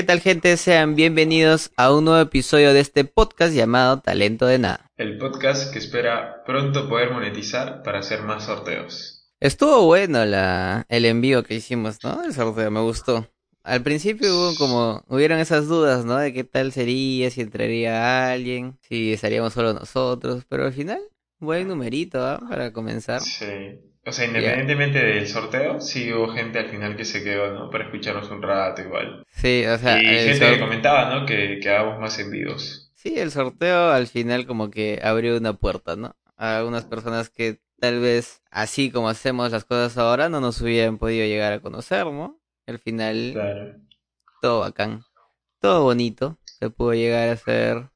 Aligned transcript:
¿Qué 0.00 0.06
tal 0.06 0.20
gente? 0.20 0.56
Sean 0.56 0.94
bienvenidos 0.96 1.72
a 1.76 1.92
un 1.92 2.06
nuevo 2.06 2.22
episodio 2.22 2.72
de 2.72 2.80
este 2.80 3.04
podcast 3.04 3.52
llamado 3.52 4.00
Talento 4.00 4.46
de 4.46 4.58
Nada. 4.58 4.90
El 4.96 5.18
podcast 5.18 5.70
que 5.70 5.78
espera 5.78 6.42
pronto 6.46 6.88
poder 6.88 7.10
monetizar 7.10 7.82
para 7.82 7.98
hacer 7.98 8.22
más 8.22 8.44
sorteos. 8.46 9.30
Estuvo 9.40 9.84
bueno 9.84 10.24
la, 10.24 10.86
el 10.88 11.04
envío 11.04 11.42
que 11.42 11.56
hicimos, 11.56 12.02
¿no? 12.02 12.24
El 12.24 12.32
sorteo, 12.32 12.70
me 12.70 12.80
gustó. 12.80 13.28
Al 13.62 13.82
principio 13.82 14.34
hubo 14.34 14.54
como, 14.54 15.04
hubieron 15.06 15.38
esas 15.38 15.68
dudas, 15.68 16.06
¿no? 16.06 16.16
De 16.16 16.32
qué 16.32 16.44
tal 16.44 16.72
sería, 16.72 17.30
si 17.30 17.42
entraría 17.42 18.32
alguien, 18.32 18.78
si 18.80 19.12
estaríamos 19.12 19.52
solo 19.52 19.74
nosotros, 19.74 20.46
pero 20.48 20.64
al 20.64 20.72
final, 20.72 21.02
buen 21.40 21.68
numerito, 21.68 22.24
¿ah? 22.24 22.40
Para 22.48 22.72
comenzar. 22.72 23.20
Sí. 23.20 23.78
O 24.06 24.12
sea, 24.12 24.24
independientemente 24.24 24.98
del 24.98 25.28
sorteo, 25.28 25.80
sí 25.80 26.12
hubo 26.12 26.32
gente 26.32 26.58
al 26.58 26.70
final 26.70 26.96
que 26.96 27.04
se 27.04 27.22
quedó, 27.22 27.52
¿no? 27.52 27.70
Para 27.70 27.84
escucharnos 27.84 28.30
un 28.30 28.40
rato 28.42 28.80
igual. 28.80 29.24
Sí, 29.30 29.64
o 29.66 29.76
sea... 29.78 30.00
Y 30.00 30.06
gente 30.06 30.52
que 30.54 30.58
comentaba, 30.60 31.14
¿no? 31.14 31.26
Que, 31.26 31.58
que 31.60 31.68
hagamos 31.68 32.00
más 32.00 32.18
envíos. 32.18 32.90
Sí, 32.94 33.18
el 33.18 33.30
sorteo 33.30 33.90
al 33.90 34.06
final 34.06 34.46
como 34.46 34.70
que 34.70 35.00
abrió 35.02 35.36
una 35.36 35.52
puerta, 35.52 35.96
¿no? 35.96 36.16
A 36.36 36.58
algunas 36.58 36.84
personas 36.86 37.28
que 37.30 37.60
tal 37.78 38.00
vez 38.00 38.42
así 38.50 38.90
como 38.90 39.08
hacemos 39.08 39.52
las 39.52 39.64
cosas 39.64 39.96
ahora 39.98 40.28
no 40.28 40.40
nos 40.40 40.60
hubieran 40.60 40.98
podido 40.98 41.26
llegar 41.26 41.52
a 41.52 41.60
conocer, 41.60 42.06
¿no? 42.06 42.40
Al 42.66 42.78
final, 42.78 43.32
Claro. 43.34 43.74
todo 44.40 44.60
bacán, 44.60 45.02
todo 45.60 45.82
bonito, 45.84 46.38
se 46.44 46.70
pudo 46.70 46.94
llegar 46.94 47.28
a 47.28 47.32
hacer 47.32 47.90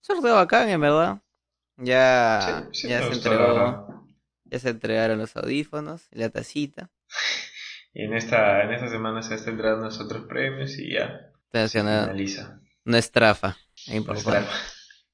sorteo 0.00 0.34
bacán, 0.36 0.68
en 0.68 0.80
verdad. 0.80 1.18
Ya, 1.76 2.64
Sí, 2.72 2.82
sí 2.82 2.88
ya 2.88 3.00
se 3.02 3.12
entregó. 3.14 3.87
Ya 4.50 4.58
se 4.58 4.70
entregaron 4.70 5.18
los 5.18 5.36
audífonos, 5.36 6.08
y 6.12 6.18
la 6.18 6.30
tacita. 6.30 6.90
Y 7.92 8.02
en 8.04 8.14
esta, 8.14 8.62
en 8.64 8.72
esta 8.72 8.88
semana 8.88 9.22
se 9.22 9.34
están 9.34 9.54
entrando 9.54 9.84
los 9.86 10.00
otros 10.00 10.26
premios 10.26 10.78
y 10.78 10.92
ya 10.94 11.32
se 11.66 11.82
no, 11.82 11.90
finaliza. 12.02 12.60
no 12.84 12.96
es 12.96 13.10
trafa, 13.10 13.56
es 13.86 13.94
importante. 13.94 14.40
Nuestra- 14.40 14.48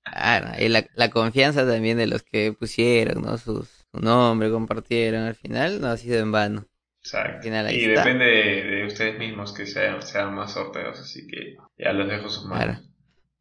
Claro, 0.05 0.51
y 0.63 0.69
la, 0.69 0.87
la 0.95 1.11
confianza 1.11 1.67
también 1.67 1.97
de 1.97 2.07
los 2.07 2.23
que 2.23 2.53
pusieron, 2.53 3.23
¿no? 3.23 3.39
Sus, 3.39 3.69
su 3.91 4.01
nombre, 4.01 4.51
compartieron, 4.51 5.23
al 5.25 5.35
final 5.35 5.81
no 5.81 5.89
ha 5.89 5.97
sido 5.97 6.19
en 6.21 6.31
vano. 6.31 6.67
Exacto. 7.01 7.37
Al 7.39 7.43
final 7.43 7.67
ahí 7.67 7.77
Y 7.77 7.85
está. 7.87 8.05
depende 8.05 8.25
de, 8.27 8.63
de 8.65 8.87
ustedes 8.87 9.19
mismos 9.19 9.53
que 9.55 9.67
sean, 9.67 10.03
sean 10.03 10.35
más 10.35 10.53
sorteos, 10.53 10.99
así 11.01 11.27
que 11.27 11.57
ya 11.79 11.93
los 11.93 12.09
dejo 12.09 12.29
sus 12.29 12.45
manos. 12.47 12.79
Claro. 12.79 12.94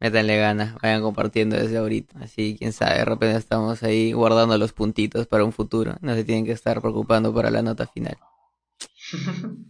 Métanle 0.04 0.36
ganas, 0.36 0.74
vayan 0.82 1.00
compartiendo 1.00 1.56
desde 1.56 1.78
ahorita. 1.78 2.18
Así, 2.18 2.56
quién 2.58 2.74
sabe, 2.74 2.98
de 2.98 3.04
repente 3.06 3.38
estamos 3.38 3.82
ahí 3.82 4.12
guardando 4.12 4.58
los 4.58 4.74
puntitos 4.74 5.26
para 5.26 5.44
un 5.44 5.52
futuro. 5.54 5.96
No 6.02 6.14
se 6.14 6.24
tienen 6.24 6.44
que 6.44 6.52
estar 6.52 6.78
preocupando 6.82 7.32
para 7.32 7.50
la 7.50 7.62
nota 7.62 7.86
final. 7.86 8.18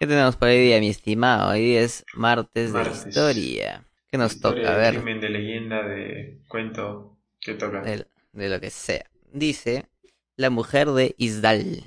¿Qué 0.00 0.06
tenemos 0.08 0.34
para 0.34 0.50
hoy 0.50 0.58
día, 0.58 0.80
mi 0.80 0.88
estimado? 0.88 1.52
Hoy 1.52 1.60
día 1.60 1.82
es 1.82 2.04
martes, 2.14 2.72
Martes. 2.72 3.04
de 3.04 3.10
historia. 3.10 3.86
¿Qué 4.10 4.18
nos 4.18 4.34
Historia 4.34 4.64
toca? 4.64 4.74
A 4.74 4.78
ver, 4.78 4.94
crimen, 4.96 5.20
de 5.20 5.28
leyenda, 5.28 5.82
de 5.84 6.40
cuento, 6.48 7.16
¿qué 7.38 7.54
toca? 7.54 7.82
de, 7.82 8.04
de 8.32 8.48
lo 8.48 8.58
que 8.58 8.70
sea. 8.70 9.08
Dice, 9.32 9.86
la 10.34 10.50
mujer 10.50 10.90
de 10.90 11.14
Isdal. 11.18 11.84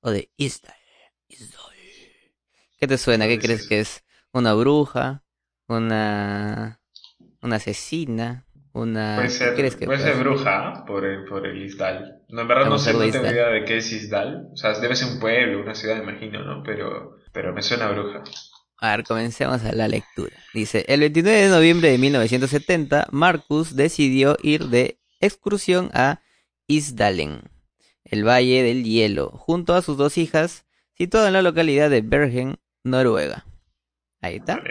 O 0.00 0.10
de 0.10 0.30
Isdal. 0.36 0.76
Isdal. 1.28 1.72
¿Qué 2.78 2.86
te 2.86 2.98
suena? 2.98 3.24
¿Qué 3.24 3.38
¿Dónde 3.38 3.46
es 3.54 3.62
crees 3.62 3.66
que 3.66 3.80
es? 3.80 4.04
¿Una 4.30 4.52
bruja? 4.52 5.24
¿Una... 5.68 6.81
una 7.42 7.56
asesina? 7.56 8.46
¿Una... 8.72 9.16
Puede 9.16 9.28
¿qué 9.28 9.34
ser, 9.34 9.54
crees 9.54 9.76
que 9.76 9.84
puede 9.84 9.98
ser 9.98 10.16
bruja 10.16 10.68
¿ah? 10.68 10.84
por 10.86 11.04
el, 11.04 11.24
por 11.24 11.46
el 11.46 11.62
Isdal. 11.62 12.22
No, 12.30 12.42
en 12.42 12.48
verdad 12.48 12.66
no 12.66 12.78
sé, 12.78 12.94
no 12.94 13.00
tengo 13.00 13.26
idea 13.26 13.48
de 13.48 13.64
qué 13.66 13.76
es 13.76 13.92
Isdal. 13.92 14.48
O 14.52 14.56
sea, 14.56 14.78
debe 14.78 14.96
ser 14.96 15.12
un 15.12 15.20
pueblo, 15.20 15.60
una 15.60 15.74
ciudad, 15.74 16.02
imagino, 16.02 16.42
¿no? 16.42 16.62
Pero, 16.62 17.18
pero 17.32 17.52
me 17.52 17.60
suena 17.60 17.88
a 17.88 17.92
bruja. 17.92 18.22
A 18.78 18.96
ver, 18.96 19.04
comencemos 19.04 19.62
a 19.62 19.72
la 19.72 19.88
lectura. 19.88 20.34
Dice, 20.54 20.84
el 20.88 21.00
29 21.00 21.42
de 21.42 21.48
noviembre 21.50 21.90
de 21.90 21.98
1970, 21.98 23.08
Marcus 23.10 23.76
decidió 23.76 24.36
ir 24.42 24.68
de 24.68 24.98
excursión 25.20 25.90
a 25.92 26.20
Isdalen, 26.66 27.42
el 28.04 28.26
Valle 28.26 28.62
del 28.62 28.84
Hielo, 28.84 29.28
junto 29.30 29.74
a 29.74 29.82
sus 29.82 29.96
dos 29.96 30.16
hijas, 30.16 30.64
situado 30.96 31.26
en 31.26 31.34
la 31.34 31.42
localidad 31.42 31.90
de 31.90 32.00
Bergen, 32.00 32.58
Noruega. 32.82 33.44
Ahí 34.20 34.36
está. 34.36 34.62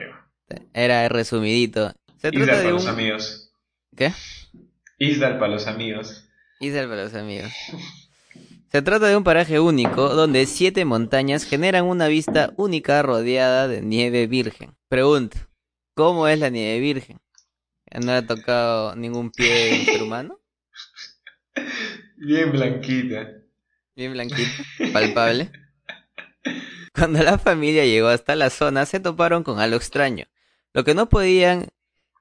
Era 0.74 1.08
resumidito. 1.08 1.94
Se 2.22 2.28
Isdal 2.28 2.46
trata 2.46 2.62
para 2.62 2.72
los 2.72 2.86
amigos. 2.86 3.52
¿Qué? 3.98 4.14
Isdal 5.00 5.40
para 5.40 5.54
los 5.54 5.66
amigos. 5.66 6.30
Isdal 6.60 6.88
para 6.88 7.04
los 7.06 7.16
amigos. 7.16 7.52
Se 8.72 8.84
trata 8.84 9.08
de 9.08 9.18
un 9.18 9.24
paraje 9.24 9.60
único 9.60 10.10
donde 10.10 10.46
siete 10.46 10.86
montañas 10.86 11.46
generan 11.46 11.86
una 11.86 12.08
vista 12.08 12.54
única 12.58 13.02
rodeada 13.02 13.68
de 13.68 13.82
nieve 13.82 14.28
virgen. 14.28 14.76
Pregunta, 14.88 15.50
¿cómo 15.96 16.28
es 16.28 16.38
la 16.38 16.50
nieve 16.50 16.80
virgen? 16.80 17.20
¿No 17.92 18.12
le 18.12 18.18
ha 18.18 18.28
tocado 18.28 18.96
ningún 18.96 19.32
pie 19.32 19.84
ser 19.86 20.04
humano? 20.04 20.40
Bien 22.18 22.52
blanquita. 22.52 23.32
Bien 23.96 24.14
blanquito, 24.14 24.64
palpable. 24.94 25.52
Cuando 26.94 27.24
la 27.24 27.40
familia 27.40 27.84
llegó 27.86 28.10
hasta 28.10 28.36
la 28.36 28.52
zona 28.52 28.86
se 28.86 29.00
toparon 29.00 29.44
con 29.44 29.60
algo 29.60 29.76
extraño. 29.76 30.28
Lo 30.72 30.84
que 30.84 30.94
no 30.94 31.10
podían 31.10 31.72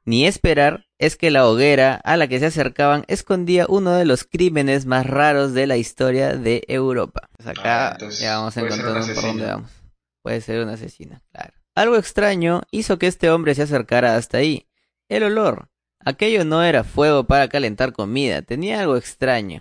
ni 0.04 0.26
esperar 0.26 0.86
es 0.98 1.16
que 1.16 1.30
la 1.30 1.46
hoguera 1.46 1.94
a 2.04 2.16
la 2.16 2.28
que 2.28 2.38
se 2.38 2.46
acercaban 2.46 3.04
escondía 3.08 3.66
uno 3.68 3.92
de 3.92 4.04
los 4.04 4.24
crímenes 4.24 4.86
más 4.86 5.06
raros 5.06 5.54
de 5.54 5.66
la 5.66 5.76
historia 5.76 6.36
de 6.36 6.62
Europa. 6.68 7.28
Pues 7.36 7.48
acá 7.48 7.88
Ah, 7.88 7.92
entonces, 7.92 8.20
ya 8.20 8.38
vamos 8.38 8.56
encontrando 8.56 9.14
por 9.14 9.22
dónde 9.22 9.46
vamos. 9.46 9.70
Puede 10.22 10.40
ser 10.40 10.62
una 10.62 10.74
asesina, 10.74 11.22
claro. 11.32 11.54
Algo 11.74 11.96
extraño 11.96 12.62
hizo 12.70 12.98
que 12.98 13.06
este 13.06 13.30
hombre 13.30 13.54
se 13.54 13.62
acercara 13.62 14.16
hasta 14.16 14.38
ahí. 14.38 14.66
El 15.08 15.22
olor. 15.22 15.68
Aquello 16.04 16.44
no 16.44 16.62
era 16.62 16.84
fuego 16.84 17.24
para 17.24 17.48
calentar 17.48 17.92
comida, 17.92 18.42
tenía 18.42 18.80
algo 18.80 18.96
extraño. 18.96 19.60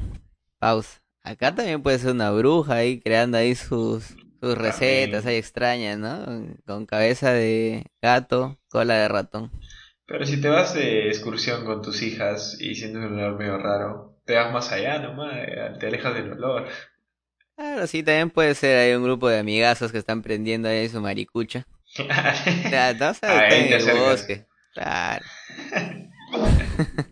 Pausa. 0.58 1.02
Acá 1.22 1.54
también 1.54 1.84
puede 1.84 2.00
ser 2.00 2.12
una 2.12 2.32
bruja 2.32 2.76
ahí 2.76 3.00
creando 3.00 3.38
ahí 3.38 3.56
sus, 3.56 4.16
sus 4.42 4.58
recetas 4.58 5.26
ahí 5.26 5.36
extrañas, 5.36 5.98
¿no? 5.98 6.26
Con 6.66 6.86
cabeza 6.86 7.32
de 7.34 7.86
gato, 8.02 8.58
cola 8.70 8.96
de 8.96 9.08
ratón. 9.10 9.52
Pero 10.10 10.26
si 10.26 10.42
te 10.42 10.50
vas 10.50 10.74
de 10.74 11.08
excursión 11.08 11.66
con 11.66 11.84
tus 11.84 12.02
hijas 12.02 12.58
y 12.60 12.74
sientes 12.74 13.04
un 13.04 13.14
olor 13.14 13.38
medio 13.38 13.60
raro, 13.60 14.20
te 14.26 14.34
vas 14.36 14.52
más 14.52 14.72
allá 14.72 14.98
nomás, 14.98 15.34
eh, 15.36 15.72
te 15.80 15.86
alejas 15.86 16.16
del 16.16 16.32
olor. 16.32 16.68
Claro, 17.56 17.86
sí, 17.86 18.02
también 18.02 18.32
puede 18.32 18.56
ser 18.56 18.80
ahí 18.80 18.96
un 18.96 19.04
grupo 19.04 19.30
de 19.30 19.38
amigazos 19.38 19.92
que 19.92 20.00
están 20.00 20.24
prendiendo 20.24 20.68
ahí 20.68 20.90
su 20.90 21.00
maricucha. 21.00 21.68
Ya, 21.96 22.94
no, 23.00 23.10
o 23.10 23.14
sea, 23.14 23.40
Ahí 23.40 23.70
están 23.70 23.80
en 23.80 23.86
te 23.86 23.92
el 23.92 23.98
bosque. 24.00 24.46
Claro. 24.74 25.26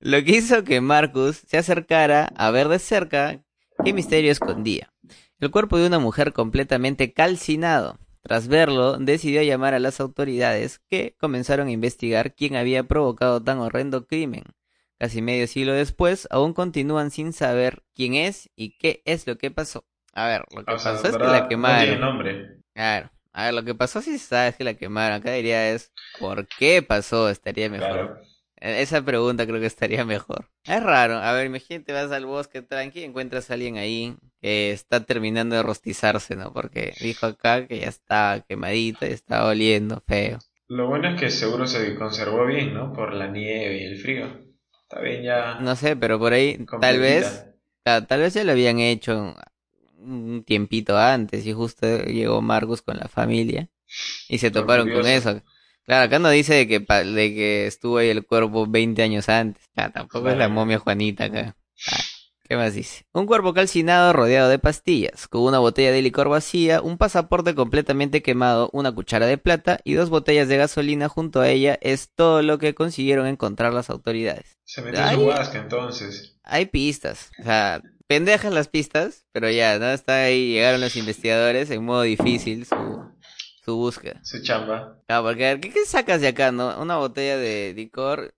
Lo 0.00 0.24
que 0.24 0.30
hizo 0.30 0.64
que 0.64 0.80
Marcus 0.80 1.42
se 1.46 1.58
acercara 1.58 2.32
a 2.36 2.50
ver 2.50 2.68
de 2.68 2.78
cerca 2.78 3.42
qué 3.84 3.92
misterio 3.92 4.32
escondía. 4.32 4.94
El 5.40 5.50
cuerpo 5.50 5.76
de 5.76 5.86
una 5.86 5.98
mujer 5.98 6.32
completamente 6.32 7.12
calcinado. 7.12 7.98
Tras 8.22 8.48
verlo, 8.48 8.98
decidió 8.98 9.42
llamar 9.42 9.74
a 9.74 9.78
las 9.78 10.00
autoridades 10.00 10.80
que 10.90 11.14
comenzaron 11.18 11.68
a 11.68 11.72
investigar 11.72 12.34
quién 12.34 12.56
había 12.56 12.82
provocado 12.84 13.42
tan 13.42 13.58
horrendo 13.58 14.06
crimen. 14.06 14.44
Casi 14.98 15.22
medio 15.22 15.46
siglo 15.46 15.72
después, 15.72 16.26
aún 16.30 16.52
continúan 16.54 17.10
sin 17.10 17.32
saber 17.32 17.84
quién 17.94 18.14
es 18.14 18.50
y 18.56 18.76
qué 18.78 19.02
es 19.04 19.26
lo 19.26 19.38
que 19.38 19.50
pasó. 19.50 19.84
A 20.12 20.26
ver, 20.26 20.42
lo 20.54 20.64
que 20.64 20.72
O 20.74 20.78
sea, 20.78 20.92
pasó 20.94 21.08
es 21.08 21.16
que 21.16 21.22
la 21.24 21.40
No 21.42 21.48
quemaron. 21.48 21.84
tiene 21.84 22.00
nombre. 22.00 22.58
Claro. 22.74 23.10
A 23.32 23.44
ver, 23.44 23.54
lo 23.54 23.64
que 23.64 23.74
pasó 23.76 24.02
sí 24.02 24.18
sabes 24.18 24.56
que 24.56 24.64
la 24.64 24.74
quemaron. 24.74 25.18
Acá 25.20 25.32
diría 25.32 25.70
es, 25.70 25.92
¿por 26.18 26.48
qué 26.48 26.82
pasó? 26.82 27.28
Estaría 27.28 27.70
mejor. 27.70 27.88
Claro. 27.88 28.20
Eh, 28.60 28.82
Esa 28.82 29.02
pregunta 29.04 29.46
creo 29.46 29.60
que 29.60 29.66
estaría 29.66 30.04
mejor. 30.04 30.48
Es 30.64 30.82
raro. 30.82 31.16
A 31.16 31.32
ver, 31.32 31.46
imagínate, 31.46 31.92
vas 31.92 32.10
al 32.12 32.26
bosque 32.26 32.62
tranqui 32.62 33.00
y 33.00 33.04
encuentras 33.04 33.50
a 33.50 33.54
alguien 33.54 33.76
ahí 33.76 34.16
que 34.40 34.70
está 34.72 35.04
terminando 35.04 35.56
de 35.56 35.62
rostizarse, 35.62 36.36
¿no? 36.36 36.52
Porque 36.52 36.96
dijo 37.00 37.26
acá 37.26 37.66
que 37.66 37.80
ya 37.80 37.88
estaba 37.88 38.40
quemadito 38.40 39.06
y 39.06 39.10
estaba 39.10 39.48
oliendo 39.48 40.02
feo. 40.06 40.38
Lo 40.68 40.86
bueno 40.86 41.08
es 41.08 41.20
que 41.20 41.30
seguro 41.30 41.66
se 41.66 41.94
conservó 41.96 42.46
bien, 42.46 42.72
¿no? 42.74 42.92
Por 42.92 43.12
la 43.14 43.28
nieve 43.28 43.78
y 43.80 43.84
el 43.84 43.98
frío. 43.98 44.26
Está 44.82 45.00
bien 45.00 45.22
ya. 45.24 45.58
No 45.60 45.76
sé, 45.76 45.96
pero 45.96 46.18
por 46.18 46.32
ahí 46.32 46.66
tal 46.78 46.98
vez, 46.98 47.46
ta- 47.82 48.06
tal 48.06 48.20
vez 48.20 48.34
ya 48.34 48.44
lo 48.44 48.52
habían 48.52 48.78
hecho 48.78 49.34
un 49.98 50.44
tiempito 50.44 50.96
antes 50.96 51.46
y 51.46 51.52
justo 51.52 51.86
llegó 52.04 52.40
Marcus 52.40 52.82
con 52.82 52.96
la 52.98 53.08
familia 53.08 53.68
y 54.28 54.38
se 54.38 54.50
toparon 54.50 54.90
con 54.90 55.06
eso. 55.06 55.42
Claro, 55.88 56.04
acá 56.04 56.18
no 56.18 56.28
dice 56.28 56.52
de 56.54 56.68
que, 56.68 56.82
pa- 56.82 57.02
de 57.02 57.34
que 57.34 57.66
estuvo 57.66 57.96
ahí 57.96 58.10
el 58.10 58.26
cuerpo 58.26 58.66
20 58.66 59.02
años 59.02 59.28
antes. 59.30 59.64
Ah, 59.74 59.88
tampoco 59.90 60.28
es 60.28 60.36
la 60.36 60.48
momia 60.50 60.78
Juanita 60.78 61.24
acá. 61.24 61.56
Ah, 61.90 62.00
¿Qué 62.46 62.56
más 62.56 62.74
dice? 62.74 63.04
Un 63.14 63.24
cuerpo 63.24 63.54
calcinado 63.54 64.12
rodeado 64.12 64.50
de 64.50 64.58
pastillas, 64.58 65.28
con 65.28 65.40
una 65.42 65.58
botella 65.60 65.90
de 65.90 66.02
licor 66.02 66.28
vacía, 66.28 66.82
un 66.82 66.98
pasaporte 66.98 67.54
completamente 67.54 68.20
quemado, 68.22 68.68
una 68.74 68.92
cuchara 68.92 69.24
de 69.26 69.38
plata 69.38 69.80
y 69.82 69.94
dos 69.94 70.10
botellas 70.10 70.48
de 70.48 70.58
gasolina 70.58 71.08
junto 71.08 71.40
a 71.40 71.48
ella 71.48 71.78
es 71.80 72.10
todo 72.14 72.42
lo 72.42 72.58
que 72.58 72.74
consiguieron 72.74 73.26
encontrar 73.26 73.72
las 73.72 73.88
autoridades. 73.88 74.58
Se 74.64 74.82
metió 74.82 75.00
su 75.10 75.56
entonces. 75.56 76.36
Hay 76.42 76.66
pistas, 76.66 77.30
o 77.40 77.44
sea, 77.44 77.80
pendejas 78.06 78.52
las 78.52 78.68
pistas, 78.68 79.24
pero 79.32 79.50
ya, 79.50 79.78
¿no? 79.78 79.90
Está 79.90 80.22
ahí, 80.24 80.52
llegaron 80.52 80.82
los 80.82 80.96
investigadores 80.96 81.70
en 81.70 81.84
modo 81.84 82.02
difícil, 82.02 82.64
su, 82.66 82.74
tu 83.68 83.76
búsqueda. 83.76 84.18
Su 84.24 84.42
chamba. 84.42 84.96
Claro, 85.06 85.24
porque 85.24 85.44
a 85.46 85.48
ver, 85.50 85.60
¿qué, 85.60 85.70
qué 85.70 85.84
sacas 85.84 86.22
de 86.22 86.28
acá, 86.28 86.50
no? 86.52 86.80
Una 86.80 86.96
botella 86.96 87.36
de 87.36 87.74
licor, 87.76 88.32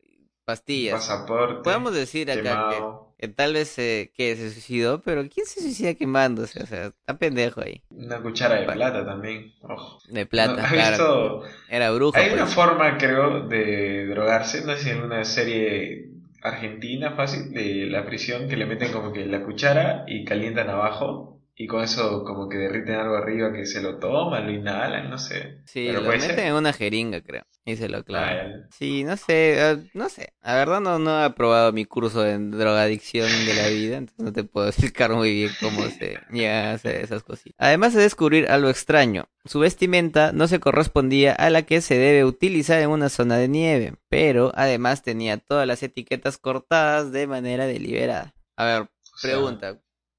pastillas. 0.45 0.95
Pasaporte. 0.95 1.63
Podemos 1.63 1.95
decir 1.95 2.29
acá 2.33 2.69
que, 2.71 3.29
que 3.29 3.33
tal 3.33 3.53
vez 3.53 3.79
eh, 3.79 4.11
que 4.13 4.35
se 4.35 4.51
suicidó, 4.51 5.03
pero 5.03 5.23
¿quién 5.29 5.47
se 5.47 5.61
suicida 5.61 5.95
quemándose? 5.95 6.65
O 6.65 6.67
sea, 6.67 6.87
está 6.87 7.17
pendejo 7.17 7.61
ahí. 7.61 7.81
Una 7.91 8.21
cuchara 8.21 8.57
de 8.57 8.67
plata 8.67 9.07
también. 9.07 9.53
Ojo. 9.63 10.01
De 10.09 10.27
plata, 10.27 10.55
¿No? 10.55 10.63
¿Has 10.63 10.73
claro. 10.73 11.41
visto? 11.43 11.43
Era 11.69 11.93
bruja. 11.93 12.19
Hay 12.19 12.31
pues. 12.31 12.43
una 12.43 12.51
forma, 12.51 12.99
creo, 12.99 13.47
de 13.47 14.07
drogarse. 14.09 14.65
No 14.65 14.75
sé 14.75 14.83
si 14.83 14.91
en 14.91 15.03
una 15.03 15.25
serie 15.25 16.11
argentina 16.43 17.13
fácil 17.13 17.53
de 17.53 17.87
la 17.87 18.05
prisión 18.05 18.49
que 18.49 18.57
le 18.57 18.67
meten 18.67 18.91
como 18.91 19.13
que 19.13 19.27
la 19.27 19.45
cuchara 19.45 20.03
y 20.09 20.25
calientan 20.25 20.71
abajo. 20.71 21.40
Y 21.63 21.67
con 21.67 21.85
eso 21.85 22.25
como 22.25 22.49
que 22.49 22.57
derriten 22.57 22.95
algo 22.95 23.17
arriba 23.17 23.53
que 23.53 23.67
se 23.67 23.83
lo 23.83 23.99
toman, 23.99 24.47
lo 24.47 24.51
inhalan, 24.53 25.11
no 25.11 25.19
sé. 25.19 25.59
Sí, 25.67 25.85
Pero 25.89 26.01
lo 26.01 26.11
meten 26.13 26.37
ser. 26.37 26.47
en 26.47 26.55
una 26.55 26.73
jeringa, 26.73 27.21
creo. 27.21 27.43
Y 27.67 27.77
se 27.77 27.91
lo 27.91 28.03
clavan. 28.03 28.31
Ah, 28.31 28.35
ya. 28.35 28.69
Sí, 28.71 29.05
no 29.05 29.15
sé, 29.19 29.71
eh, 29.73 29.79
no 29.93 30.09
sé. 30.09 30.33
La 30.43 30.55
verdad 30.55 30.81
no, 30.81 30.99
no 30.99 31.21
he 31.21 31.25
aprobado 31.25 31.71
mi 31.73 31.85
curso 31.85 32.27
en 32.27 32.51
drogadicción 32.51 33.29
de 33.45 33.55
la 33.55 33.69
vida, 33.69 33.99
entonces 33.99 34.25
no 34.25 34.33
te 34.33 34.43
puedo 34.45 34.69
explicar 34.71 35.13
muy 35.13 35.35
bien 35.35 35.51
cómo 35.61 35.87
se 35.91 36.19
llega 36.33 36.71
a 36.71 36.73
hacer 36.73 36.97
esas 36.97 37.23
cositas. 37.25 37.57
Además 37.59 37.93
de 37.93 38.03
descubrir 38.03 38.49
algo 38.51 38.71
extraño, 38.71 39.29
su 39.45 39.59
vestimenta 39.59 40.33
no 40.33 40.49
se 40.49 40.61
correspondía 40.61 41.35
a 41.35 41.51
la 41.51 41.63
que 41.65 41.83
se 41.83 41.99
debe 41.99 42.25
utilizar 42.25 42.81
en 42.81 42.89
una 42.89 43.11
zona 43.11 43.37
de 43.37 43.49
nieve, 43.49 43.95
pero 44.09 44.51
además 44.55 45.03
tenía 45.03 45.37
todas 45.37 45.67
las 45.67 45.83
etiquetas 45.83 46.39
cortadas 46.39 47.13
de 47.13 47.27
manera 47.27 47.67
deliberada. 47.67 48.35
A 48.57 48.65
ver, 48.65 48.81
O 48.83 49.19
sea, 49.19 49.31
pregunta. 49.31 49.79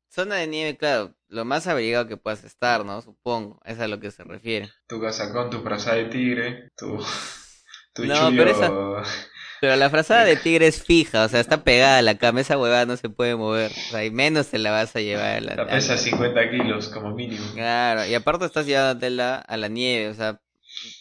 Zona 0.10 0.36
de 0.36 0.48
nieve, 0.48 0.78
claro, 0.78 1.16
lo 1.32 1.46
más 1.46 1.68
abrigado 1.68 2.08
que 2.08 2.18
puedas 2.18 2.44
estar, 2.44 2.86
¿no? 2.86 3.02
Supongo, 3.02 3.60
es 3.66 3.80
a 3.80 3.88
lo 3.88 4.00
que 4.00 4.12
se 4.12 4.24
refiere. 4.24 4.70
tu 4.88 5.02
casacón, 5.02 5.50
tu 5.50 5.62
frazada 5.62 5.96
de 5.98 6.06
tigre, 6.06 6.70
tu, 6.78 6.98
tu 7.94 8.06
No, 8.06 8.30
chullo- 8.30 8.38
pero 8.38 9.04
Pero 9.62 9.76
la 9.76 9.90
frazada 9.90 10.26
de 10.26 10.36
tigre 10.44 10.68
es 10.68 10.84
fija, 10.84 11.24
o 11.26 11.30
sea, 11.30 11.40
está 11.40 11.64
pegada 11.64 12.00
a 12.00 12.02
la 12.02 12.18
cama, 12.18 12.42
esa 12.42 12.58
huevada 12.58 12.86
no 12.86 12.98
se 12.98 13.10
puede 13.10 13.36
mover. 13.36 13.72
O 13.72 13.92
sea, 13.92 14.04
y 14.06 14.12
menos 14.12 14.48
te 14.48 14.60
la 14.60 14.72
vas 14.72 14.96
a 14.96 15.02
llevar 15.02 15.38
a 15.38 15.42
la... 15.42 15.56
La 15.56 15.68
pesa 15.68 15.94
la- 15.94 15.98
50 16.00 16.50
kilos 16.50 16.90
como 16.90 17.14
mínimo. 17.16 17.46
Claro, 17.54 18.06
y 18.06 18.14
aparte 18.14 18.46
estás 18.46 18.66
llevándotela 18.66 19.36
a 19.38 19.58
la 19.58 19.68
nieve, 19.68 20.10
o 20.10 20.14
sea, 20.14 20.40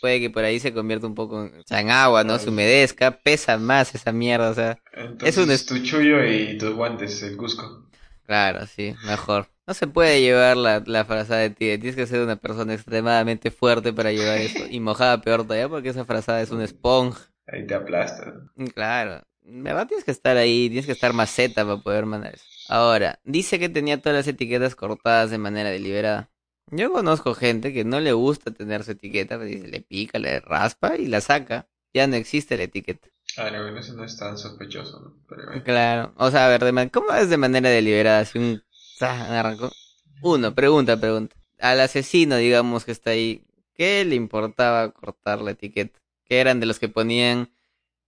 puede 0.00 0.20
que 0.20 0.30
por 0.30 0.44
ahí 0.44 0.60
se 0.60 0.72
convierta 0.74 1.06
un 1.06 1.14
poco 1.14 1.42
en, 1.44 1.58
o 1.58 1.62
sea, 1.64 1.80
en 1.80 1.90
agua, 1.90 2.22
¿no? 2.24 2.38
Se 2.38 2.50
humedezca, 2.50 3.12
pesa 3.22 3.56
más 3.56 3.94
esa 3.94 4.12
mierda, 4.12 4.50
o 4.50 4.54
sea, 4.54 4.78
Entonces, 4.92 5.36
Es 5.38 5.70
un 5.70 5.76
tu 5.78 5.82
chullo 5.84 6.24
y 6.24 6.58
tus 6.58 6.74
guantes, 6.74 7.22
el 7.22 7.36
Cusco. 7.36 7.88
claro, 8.26 8.66
sí, 8.66 8.94
mejor. 9.04 9.48
No 9.70 9.74
se 9.74 9.86
puede 9.86 10.20
llevar 10.20 10.56
la, 10.56 10.82
la 10.84 11.04
frazada 11.04 11.42
de 11.42 11.50
tigre, 11.50 11.78
tienes 11.78 11.94
que 11.94 12.08
ser 12.08 12.22
una 12.22 12.34
persona 12.34 12.74
extremadamente 12.74 13.52
fuerte 13.52 13.92
para 13.92 14.10
llevar 14.10 14.40
eso. 14.40 14.66
Y 14.66 14.80
mojada 14.80 15.20
peor 15.20 15.44
todavía 15.44 15.68
porque 15.68 15.90
esa 15.90 16.04
frazada 16.04 16.42
es 16.42 16.50
una 16.50 16.64
esponja. 16.64 17.30
Ahí 17.46 17.66
te 17.66 17.74
aplastas. 17.74 18.34
Claro, 18.74 19.22
en 19.44 19.62
verdad 19.62 19.86
tienes 19.86 20.04
que 20.04 20.10
estar 20.10 20.36
ahí, 20.36 20.68
tienes 20.68 20.86
que 20.86 20.92
estar 20.92 21.12
maceta 21.12 21.64
para 21.64 21.78
poder 21.78 22.04
mandar 22.04 22.34
eso. 22.34 22.44
Ahora, 22.66 23.20
dice 23.24 23.60
que 23.60 23.68
tenía 23.68 24.00
todas 24.02 24.16
las 24.18 24.26
etiquetas 24.26 24.74
cortadas 24.74 25.30
de 25.30 25.38
manera 25.38 25.70
deliberada. 25.70 26.30
Yo 26.72 26.92
conozco 26.92 27.34
gente 27.34 27.72
que 27.72 27.84
no 27.84 28.00
le 28.00 28.12
gusta 28.12 28.50
tener 28.50 28.82
su 28.84 28.90
etiqueta, 28.92 29.36
pues 29.36 29.48
dice, 29.50 29.68
le 29.68 29.82
pica, 29.82 30.18
le 30.18 30.40
raspa 30.40 30.96
y 30.96 31.06
la 31.06 31.20
saca. 31.20 31.68
Ya 31.94 32.08
no 32.08 32.16
existe 32.16 32.56
la 32.56 32.64
etiqueta. 32.64 33.08
Ah, 33.36 33.50
no, 33.50 33.62
bueno, 33.62 33.80
eso 33.80 33.94
no 33.94 34.04
es 34.04 34.16
tan 34.16 34.36
sospechoso, 34.38 35.00
¿no? 35.00 35.16
Pero 35.28 35.46
bueno. 35.46 35.62
Claro, 35.64 36.12
o 36.16 36.30
sea, 36.30 36.46
a 36.46 36.48
ver, 36.48 36.62
de 36.64 36.72
man- 36.72 36.88
¿cómo 36.90 37.12
es 37.12 37.28
de 37.30 37.36
manera 37.36 37.68
deliberada? 37.70 38.24
Si 38.24 38.38
un... 38.38 38.62
arrancó. 39.02 39.70
Uno, 40.22 40.54
pregunta, 40.54 40.98
pregunta. 41.00 41.36
Al 41.58 41.80
asesino, 41.80 42.36
digamos, 42.36 42.84
que 42.84 42.92
está 42.92 43.10
ahí, 43.10 43.44
¿qué 43.74 44.04
le 44.04 44.14
importaba 44.14 44.90
cortar 44.92 45.40
la 45.40 45.52
etiqueta? 45.52 45.98
Que 46.24 46.40
eran 46.40 46.60
de 46.60 46.66
los 46.66 46.78
que 46.78 46.88
ponían, 46.88 47.50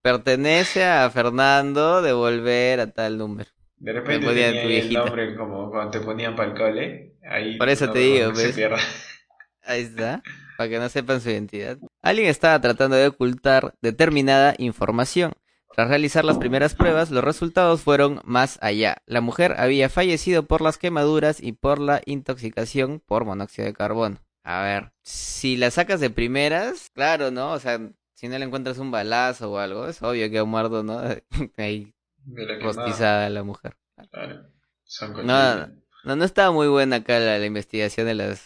pertenece 0.02 0.84
a 0.84 1.08
Fernando, 1.10 2.02
devolver 2.02 2.80
a 2.80 2.92
tal 2.92 3.18
número. 3.18 3.50
De 3.76 3.92
repente 3.92 4.26
ponían 4.26 4.52
tenía 4.52 4.62
tu 4.62 4.68
el 4.68 4.92
nombre 4.92 5.36
como 5.36 5.70
cuando 5.70 5.90
te 5.90 6.00
ponían 6.00 6.36
para 6.36 6.50
el 6.52 6.56
cole. 6.58 7.16
Ahí 7.28 7.58
Por 7.58 7.68
eso 7.68 7.86
no, 7.86 7.92
te 7.92 7.98
digo, 8.00 8.30
no 8.30 8.36
se 8.36 8.48
¿ves? 8.48 8.54
pierda. 8.54 8.78
Ahí 9.62 9.82
está, 9.82 10.22
para 10.56 10.68
que 10.70 10.78
no 10.78 10.88
sepan 10.88 11.20
su 11.20 11.30
identidad. 11.30 11.78
Alguien 12.02 12.28
estaba 12.28 12.60
tratando 12.60 12.96
de 12.96 13.08
ocultar 13.08 13.74
determinada 13.80 14.54
información. 14.58 15.32
Tras 15.74 15.88
realizar 15.88 16.24
las 16.24 16.38
primeras 16.38 16.74
pruebas, 16.74 17.10
los 17.10 17.24
resultados 17.24 17.80
fueron 17.80 18.20
más 18.24 18.58
allá. 18.60 18.98
La 19.06 19.20
mujer 19.20 19.54
había 19.58 19.88
fallecido 19.88 20.44
por 20.44 20.60
las 20.60 20.76
quemaduras 20.78 21.42
y 21.42 21.52
por 21.52 21.78
la 21.78 22.02
intoxicación 22.04 23.00
por 23.00 23.24
monóxido 23.24 23.66
de 23.66 23.72
carbono. 23.72 24.18
A 24.44 24.62
ver, 24.62 24.92
si 25.02 25.56
la 25.56 25.70
sacas 25.70 26.00
de 26.00 26.10
primeras, 26.10 26.90
claro, 26.94 27.30
¿no? 27.30 27.52
O 27.52 27.58
sea, 27.58 27.80
si 28.14 28.28
no 28.28 28.38
le 28.38 28.44
encuentras 28.44 28.78
un 28.78 28.90
balazo 28.90 29.52
o 29.52 29.58
algo, 29.58 29.86
es 29.86 30.02
obvio 30.02 30.30
que 30.30 30.38
ha 30.38 30.44
muerto, 30.44 30.82
¿no? 30.82 31.00
Ahí 31.56 31.94
rostizada 32.60 33.30
la 33.30 33.42
mujer. 33.42 33.76
Claro. 34.10 34.42
No. 35.22 35.68
No, 36.04 36.16
no 36.16 36.24
estaba 36.24 36.50
muy 36.50 36.66
buena 36.66 36.96
acá 36.96 37.18
la, 37.20 37.38
la 37.38 37.46
investigación 37.46 38.06
de 38.06 38.14
los... 38.16 38.40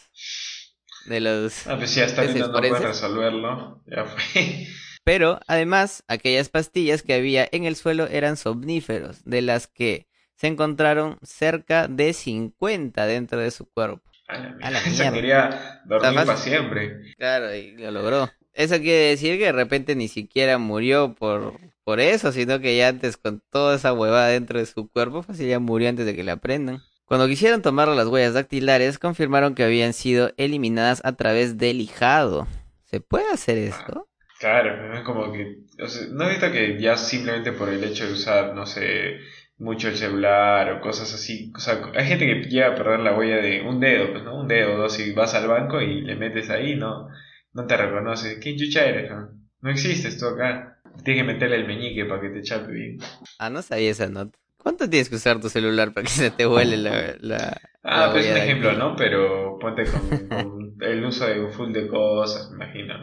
De 1.07 1.21
los... 1.21 1.67
Ah, 1.67 1.77
pues 1.79 1.91
si 1.91 2.01
hasta 2.03 2.23
¿Ese 2.25 2.33
ahorita 2.33 2.45
es 2.45 2.51
no 2.51 2.53
puedes 2.53 2.77
forense? 2.79 2.87
resolverlo. 2.89 3.83
Ya 3.87 4.05
fue. 4.05 4.67
Pero 5.07 5.39
además, 5.47 6.03
aquellas 6.09 6.49
pastillas 6.49 7.05
que 7.05 7.15
había 7.15 7.49
en 7.53 7.63
el 7.63 7.77
suelo 7.77 8.09
eran 8.09 8.37
somníferos, 8.37 9.23
de 9.25 9.41
las 9.41 9.69
que 9.69 10.09
se 10.35 10.49
encontraron 10.49 11.19
cerca 11.23 11.87
de 11.87 12.13
50 12.13 13.07
dentro 13.07 13.39
de 13.39 13.53
su 13.53 13.67
cuerpo. 13.67 14.03
A 14.27 14.37
la 14.37 14.57
A 14.61 14.71
la 14.73 14.81
mierda. 14.81 14.91
Mierda. 14.91 15.13
quería 15.13 15.81
dormir 15.85 16.27
para 16.27 16.37
siempre. 16.37 17.15
Claro, 17.17 17.55
y 17.55 17.77
lo 17.77 17.93
logró. 17.93 18.29
Eso 18.53 18.81
quiere 18.81 19.11
decir 19.11 19.39
que 19.39 19.45
de 19.45 19.53
repente 19.53 19.95
ni 19.95 20.09
siquiera 20.09 20.59
murió 20.59 21.15
por, 21.15 21.61
por 21.85 22.01
eso, 22.01 22.33
sino 22.33 22.59
que 22.59 22.77
ya 22.77 22.89
antes 22.89 23.17
con 23.17 23.41
toda 23.51 23.77
esa 23.77 23.93
huevada 23.93 24.27
dentro 24.27 24.59
de 24.59 24.67
su 24.67 24.89
cuerpo, 24.89 25.23
fácil 25.23 25.47
ya 25.47 25.61
murió 25.61 25.89
antes 25.89 26.05
de 26.05 26.17
que 26.17 26.25
la 26.25 26.39
prendan. 26.39 26.83
Cuando 27.05 27.29
quisieron 27.29 27.63
tomar 27.63 27.87
las 27.87 28.09
huellas 28.09 28.35
dactilares, 28.35 28.99
confirmaron 28.99 29.55
que 29.55 29.63
habían 29.63 29.93
sido 29.93 30.33
eliminadas 30.37 31.01
a 31.05 31.13
través 31.13 31.59
del 31.59 31.79
lijado. 31.79 32.49
¿Se 32.87 33.01
puede 33.01 33.31
hacer 33.31 33.57
esto? 33.57 34.09
Claro, 34.39 34.95
es 34.95 35.01
como 35.03 35.33
que. 35.33 35.59
O 35.83 35.87
sea, 35.89 36.09
¿no 36.11 36.29
visto 36.29 36.51
que 36.53 36.79
ya 36.81 36.97
simplemente 36.97 37.53
por 37.53 37.69
el 37.69 37.83
hecho 37.85 38.07
de 38.07 38.13
usar, 38.13 38.55
no 38.55 38.67
sé, 38.67 39.19
mucho 39.59 39.89
el 39.89 39.97
celular 39.97 40.73
o 40.73 40.81
cosas 40.81 41.13
así? 41.15 41.53
O 41.55 41.59
sea, 41.59 41.81
hay 41.95 42.07
gente 42.07 42.27
que 42.27 42.49
llega 42.49 42.69
a 42.69 42.75
perder 42.75 43.01
la 43.01 43.17
huella 43.17 43.37
de 43.37 43.63
un 43.63 43.81
dedo, 43.81 44.13
pues, 44.13 44.25
¿no? 44.25 44.39
Un 44.39 44.49
dedo 44.49 44.75
o 44.75 44.79
dos 44.79 44.99
y 45.01 45.13
vas 45.13 45.35
al 45.35 45.49
banco 45.49 45.81
y 45.81 46.03
le 46.03 46.17
metes 46.17 46.51
ahí, 46.51 46.77
no, 46.77 47.09
no 47.53 47.67
te 47.67 47.77
reconoce. 47.77 48.39
¿Quién 48.39 48.57
chucha 48.57 48.85
eres? 48.85 49.11
No, 49.11 49.31
no 49.61 49.71
existes 49.71 50.19
tú 50.19 50.27
acá. 50.27 50.81
Tienes 51.05 51.23
que 51.23 51.33
meterle 51.33 51.57
el 51.57 51.67
meñique 51.67 52.05
para 52.07 52.21
que 52.21 52.31
te 52.31 52.43
chape 52.43 52.73
bien. 52.73 52.99
Ah, 53.39 53.51
no 53.51 53.63
sabía 53.63 53.91
esa 53.91 54.09
nota. 54.09 54.39
¿Cuánto 54.59 54.89
tienes 54.89 55.09
que 55.09 55.17
usar 55.17 55.41
tu 55.41 55.49
celular 55.49 55.93
para 55.93 56.05
que 56.05 56.11
se 56.11 56.31
te 56.31 56.47
vuele 56.47 56.77
la... 56.77 57.15
la 57.21 57.61
Ah, 57.83 58.07
la 58.07 58.13
pues 58.13 58.27
es 58.27 58.33
un 58.33 58.39
ejemplo? 58.39 58.73
¿no? 58.73 58.97
Pero 58.97 59.59
ponte 59.61 59.85
con, 59.85 60.29
con 60.29 60.75
el 60.81 61.05
uso 61.05 61.27
de 61.27 61.41
un 61.41 61.53
full 61.53 61.73
de 61.73 61.87
cosas, 61.87 62.51
me 62.51 62.65
imagino. 62.65 62.95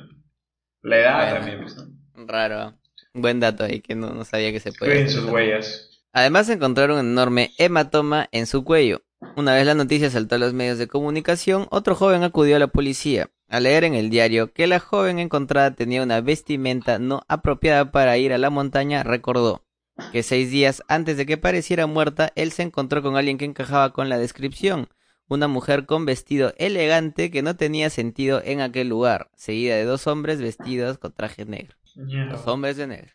La 0.83 0.97
edad 0.97 1.17
Bueno. 1.19 1.35
también, 1.35 1.61
pues, 1.61 1.75
¿no? 1.77 2.25
Raro. 2.27 2.73
Buen 3.13 3.39
dato 3.39 3.63
ahí 3.63 3.81
que 3.81 3.95
no, 3.95 4.11
no 4.13 4.23
sabía 4.25 4.51
que 4.51 4.59
se 4.59 4.71
puede. 4.71 5.03
Hacer 5.03 5.09
sus 5.09 5.25
huellas. 5.29 5.89
Además 6.13 6.47
encontraron 6.49 6.99
un 6.99 7.11
enorme 7.11 7.51
hematoma 7.57 8.29
en 8.31 8.45
su 8.45 8.63
cuello. 8.63 9.01
Una 9.35 9.55
vez 9.55 9.65
la 9.65 9.73
noticia 9.73 10.09
saltó 10.09 10.35
a 10.35 10.39
los 10.39 10.53
medios 10.53 10.77
de 10.77 10.87
comunicación, 10.87 11.67
otro 11.71 11.95
joven 11.95 12.23
acudió 12.23 12.55
a 12.55 12.59
la 12.59 12.67
policía. 12.67 13.29
Al 13.47 13.63
leer 13.63 13.83
en 13.83 13.93
el 13.95 14.09
diario 14.09 14.51
que 14.53 14.67
la 14.67 14.79
joven 14.79 15.19
encontrada 15.19 15.71
tenía 15.71 16.03
una 16.03 16.21
vestimenta 16.21 16.99
no 16.99 17.23
apropiada 17.27 17.91
para 17.91 18.17
ir 18.17 18.33
a 18.33 18.37
la 18.37 18.49
montaña, 18.49 19.03
recordó 19.03 19.63
que 20.11 20.23
seis 20.23 20.49
días 20.51 20.83
antes 20.87 21.17
de 21.17 21.25
que 21.25 21.37
pareciera 21.37 21.85
muerta, 21.87 22.31
él 22.35 22.51
se 22.51 22.63
encontró 22.63 23.01
con 23.01 23.15
alguien 23.15 23.37
que 23.37 23.45
encajaba 23.45 23.93
con 23.93 24.09
la 24.09 24.17
descripción. 24.17 24.89
Una 25.33 25.47
mujer 25.47 25.87
con 25.87 26.05
vestido 26.05 26.53
elegante 26.57 27.31
que 27.31 27.41
no 27.41 27.55
tenía 27.55 27.89
sentido 27.89 28.39
en 28.45 28.61
aquel 28.61 28.87
lugar, 28.89 29.31
seguida 29.35 29.75
de 29.75 29.83
dos 29.83 30.05
hombres 30.05 30.39
vestidos 30.39 30.99
con 30.99 31.11
traje 31.11 31.43
negro. 31.45 31.75
Los 31.95 32.45
hombres 32.47 32.77
de 32.77 32.85
negro. 32.85 33.11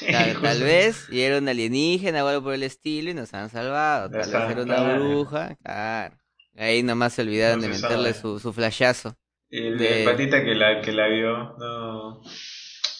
Tal, 0.10 0.40
tal 0.40 0.62
vez, 0.62 1.06
y 1.10 1.20
era 1.20 1.36
un 1.36 1.46
alienígena 1.48 2.24
o 2.24 2.28
algo 2.28 2.42
por 2.44 2.54
el 2.54 2.62
estilo 2.62 3.10
y 3.10 3.14
nos 3.14 3.34
han 3.34 3.50
salvado. 3.50 4.08
Tal 4.08 4.20
vez 4.20 4.28
era 4.32 4.62
una 4.62 4.94
bruja. 4.94 5.56
Claro. 5.62 6.16
Ahí 6.56 6.82
nomás 6.82 7.12
se 7.12 7.22
olvidaron 7.22 7.60
No 7.60 7.66
de 7.66 7.74
meterle 7.74 8.12
sabe. 8.14 8.14
su, 8.14 8.38
su 8.40 8.52
flashazo. 8.54 9.16
El 9.50 9.76
de- 9.76 9.96
de 9.96 10.04
patita 10.04 10.42
que 10.42 10.54
la, 10.54 10.80
que 10.80 10.92
la 10.92 11.08
vio, 11.08 11.36
no. 11.58 12.20
O 12.20 12.24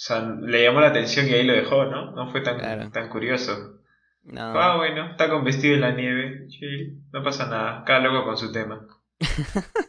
sea, 0.02 0.21
le 0.43 0.64
llamó 0.64 0.81
la 0.83 0.88
atención 0.88 1.26
y 1.29 1.33
ahí 1.33 1.45
lo 1.45 1.55
dejó, 1.55 1.87
¿no? 1.87 2.11
No 2.12 2.31
fue 2.31 2.43
tan, 2.43 2.59
Claro. 2.59 2.90
tan 2.90 3.09
curioso. 3.09 3.80
No. 4.23 4.59
Ah, 4.59 4.77
bueno, 4.77 5.11
está 5.11 5.29
con 5.29 5.45
vestido 5.45 5.75
en 5.75 5.81
la 5.81 5.93
nieve. 5.93 6.47
Sí, 6.50 6.99
no 7.12 7.23
pasa 7.23 7.47
nada. 7.47 7.85
Cada 7.85 8.00
loco 8.00 8.25
con 8.25 8.37
su 8.37 8.53
tema. 8.53 8.87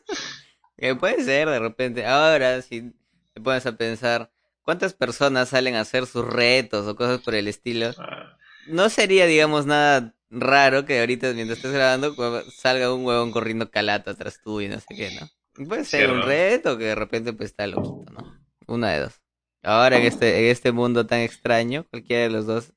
Que 0.77 0.95
puede 0.95 1.23
ser 1.23 1.47
de 1.47 1.59
repente. 1.59 2.05
Ahora, 2.05 2.61
si 2.61 2.93
te 3.33 3.41
pones 3.41 3.65
a 3.67 3.73
pensar, 3.77 4.31
¿cuántas 4.63 4.93
personas 4.93 5.49
salen 5.49 5.75
a 5.75 5.81
hacer 5.81 6.07
sus 6.07 6.25
retos 6.25 6.87
o 6.87 6.95
cosas 6.95 7.21
por 7.21 7.35
el 7.35 7.47
estilo? 7.47 7.91
Ah, 7.99 8.35
No 8.67 8.89
sería, 8.89 9.25
digamos, 9.27 9.65
nada 9.67 10.15
raro 10.31 10.85
que 10.85 10.99
ahorita 10.99 11.33
mientras 11.33 11.57
estés 11.59 11.73
grabando 11.73 12.15
salga 12.51 12.93
un 12.93 13.05
huevón 13.05 13.31
corriendo 13.31 13.69
calato 13.69 14.11
atrás 14.11 14.39
tuyo 14.41 14.67
y 14.67 14.69
no 14.69 14.79
sé 14.79 14.95
qué, 14.95 15.11
¿no? 15.19 15.65
Puede 15.67 15.83
ser 15.85 16.09
un 16.09 16.21
reto 16.21 16.77
que 16.77 16.85
de 16.85 16.95
repente 16.95 17.33
pues 17.33 17.49
está 17.51 17.67
loquito, 17.67 18.11
¿no? 18.13 18.39
Una 18.67 18.91
de 18.91 19.01
dos. 19.01 19.21
Ahora 19.61 19.97
en 19.97 20.03
este, 20.05 20.39
en 20.39 20.45
este 20.51 20.71
mundo 20.71 21.05
tan 21.05 21.19
extraño, 21.19 21.85
cualquiera 21.91 22.23
de 22.23 22.29
los 22.29 22.47
dos 22.47 22.73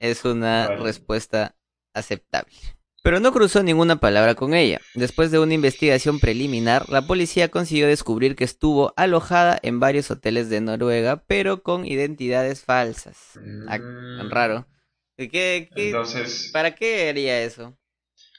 es 0.00 0.24
una 0.24 0.68
Vale. 0.68 0.82
respuesta 0.82 1.56
aceptable. 1.94 2.52
Pero 3.02 3.20
no 3.20 3.32
cruzó 3.32 3.62
ninguna 3.62 4.00
palabra 4.00 4.34
con 4.34 4.54
ella. 4.54 4.80
Después 4.94 5.30
de 5.30 5.38
una 5.38 5.54
investigación 5.54 6.18
preliminar, 6.18 6.88
la 6.88 7.06
policía 7.06 7.48
consiguió 7.48 7.86
descubrir 7.86 8.34
que 8.36 8.44
estuvo 8.44 8.92
alojada 8.96 9.58
en 9.62 9.78
varios 9.80 10.10
hoteles 10.10 10.50
de 10.50 10.60
Noruega, 10.60 11.22
pero 11.26 11.62
con 11.62 11.86
identidades 11.86 12.64
falsas. 12.64 13.16
Ah, 13.68 13.78
tan 13.78 14.26
Mm, 14.26 14.30
raro. 14.30 14.66
¿Qué, 15.16 15.28
qué- 15.30 15.70
Entonces, 15.74 16.50
¿Para 16.52 16.74
qué 16.74 17.08
haría 17.08 17.40
eso? 17.42 17.76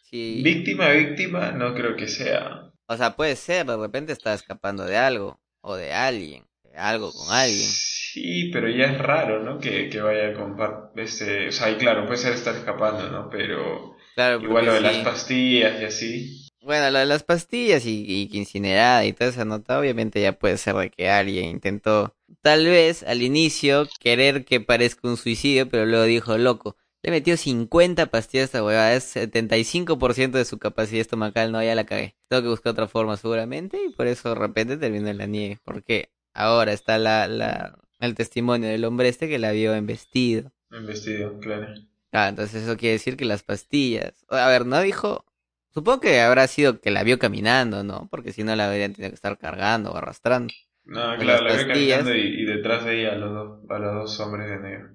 Si, 0.09 0.41
víctima, 0.43 0.89
víctima, 0.89 1.51
no 1.51 1.73
creo 1.73 1.95
que 1.95 2.07
sea. 2.07 2.71
o 2.87 2.97
sea, 2.97 3.15
puede 3.15 3.35
ser, 3.35 3.65
de 3.65 3.77
repente 3.77 4.11
está 4.13 4.33
escapando 4.33 4.83
de 4.85 4.97
algo, 4.97 5.39
o 5.61 5.75
de 5.75 5.93
alguien, 5.93 6.45
de 6.63 6.77
algo 6.77 7.11
con 7.13 7.31
alguien. 7.33 7.69
Sí, 8.11 8.49
pero 8.51 8.67
ya 8.69 8.85
es 8.85 8.97
raro, 8.97 9.43
¿no? 9.43 9.59
Que, 9.59 9.87
que 9.89 10.01
vaya 10.01 10.29
a 10.29 10.33
compartir, 10.33 11.03
este, 11.03 11.49
o 11.49 11.51
sea, 11.51 11.69
y 11.69 11.75
claro, 11.75 12.05
puede 12.05 12.17
ser 12.17 12.33
estar 12.33 12.55
escapando, 12.55 13.07
¿no? 13.09 13.29
Pero 13.29 13.95
Claro, 14.15 14.41
igual 14.41 14.65
lo 14.65 14.73
de 14.73 14.81
las 14.81 14.97
pastillas 14.97 15.79
y 15.79 15.85
así. 15.85 16.49
Bueno, 16.61 16.89
lo 16.89 16.99
de 16.99 17.05
las 17.05 17.23
pastillas 17.23 17.85
y, 17.85 18.03
y 18.07 18.27
que 18.29 18.37
incinerada 18.37 19.05
y 19.05 19.13
toda 19.13 19.29
esa 19.29 19.45
nota, 19.45 19.79
obviamente 19.79 20.21
ya 20.21 20.33
puede 20.33 20.57
ser 20.57 20.75
de 20.75 20.89
que 20.89 21.09
alguien 21.09 21.45
intentó, 21.45 22.15
tal 22.41 22.65
vez 22.65 23.03
al 23.03 23.21
inicio, 23.21 23.87
querer 23.99 24.43
que 24.43 24.59
parezca 24.59 25.07
un 25.07 25.15
suicidio, 25.15 25.69
pero 25.69 25.85
luego 25.85 26.05
dijo, 26.05 26.37
loco, 26.37 26.75
le 27.03 27.11
metió 27.11 27.37
50 27.37 28.07
pastillas 28.07 28.43
a 28.43 28.45
esta 28.45 28.63
huevada, 28.63 28.93
es 28.93 29.15
75% 29.15 30.31
de 30.31 30.45
su 30.45 30.57
capacidad 30.57 31.01
estomacal, 31.01 31.51
no, 31.51 31.63
ya 31.63 31.75
la 31.75 31.85
cagué. 31.85 32.15
Tengo 32.27 32.41
que 32.41 32.49
buscar 32.49 32.71
otra 32.71 32.87
forma 32.87 33.17
seguramente 33.17 33.79
y 33.85 33.89
por 33.93 34.07
eso 34.07 34.29
de 34.29 34.35
repente 34.35 34.77
terminó 34.77 35.09
en 35.09 35.17
la 35.19 35.27
nieve, 35.27 35.59
porque 35.63 36.09
ahora 36.33 36.73
está 36.73 36.97
la, 36.97 37.27
la, 37.27 37.79
el 37.99 38.15
testimonio 38.15 38.69
del 38.69 38.85
hombre 38.85 39.09
este 39.09 39.27
que 39.29 39.39
la 39.39 39.51
vio 39.51 39.73
en 39.75 39.85
vestido. 39.85 40.51
En 40.71 40.85
vestido, 40.85 41.39
claro. 41.39 41.67
Ah, 42.11 42.29
entonces 42.29 42.63
eso 42.63 42.77
quiere 42.77 42.93
decir 42.93 43.17
que 43.17 43.25
las 43.25 43.43
pastillas. 43.43 44.25
A 44.29 44.47
ver, 44.49 44.65
no 44.65 44.79
dijo. 44.81 45.25
Supongo 45.73 45.99
que 45.99 46.19
habrá 46.21 46.47
sido 46.47 46.81
que 46.81 46.89
la 46.91 47.03
vio 47.03 47.19
caminando, 47.19 47.83
¿no? 47.83 48.07
Porque 48.09 48.31
si 48.33 48.43
no 48.43 48.55
la 48.55 48.67
habrían 48.69 48.93
tenido 48.93 49.11
que 49.11 49.15
estar 49.15 49.37
cargando 49.37 49.91
o 49.91 49.97
arrastrando. 49.97 50.51
No, 50.83 51.15
Con 51.15 51.19
claro, 51.19 51.43
las 51.43 51.57
la 51.57 51.67
pastillas. 51.67 51.99
caminando 51.99 52.15
y, 52.15 52.41
y 52.41 52.45
detrás 52.45 52.85
de 52.85 52.99
ella 53.01 53.13
a 53.13 53.15
los 53.15 53.31
dos, 53.33 53.59
a 53.69 53.79
los 53.79 53.93
dos 53.95 54.19
hombres 54.19 54.49
de 54.49 54.59
negro. 54.59 54.89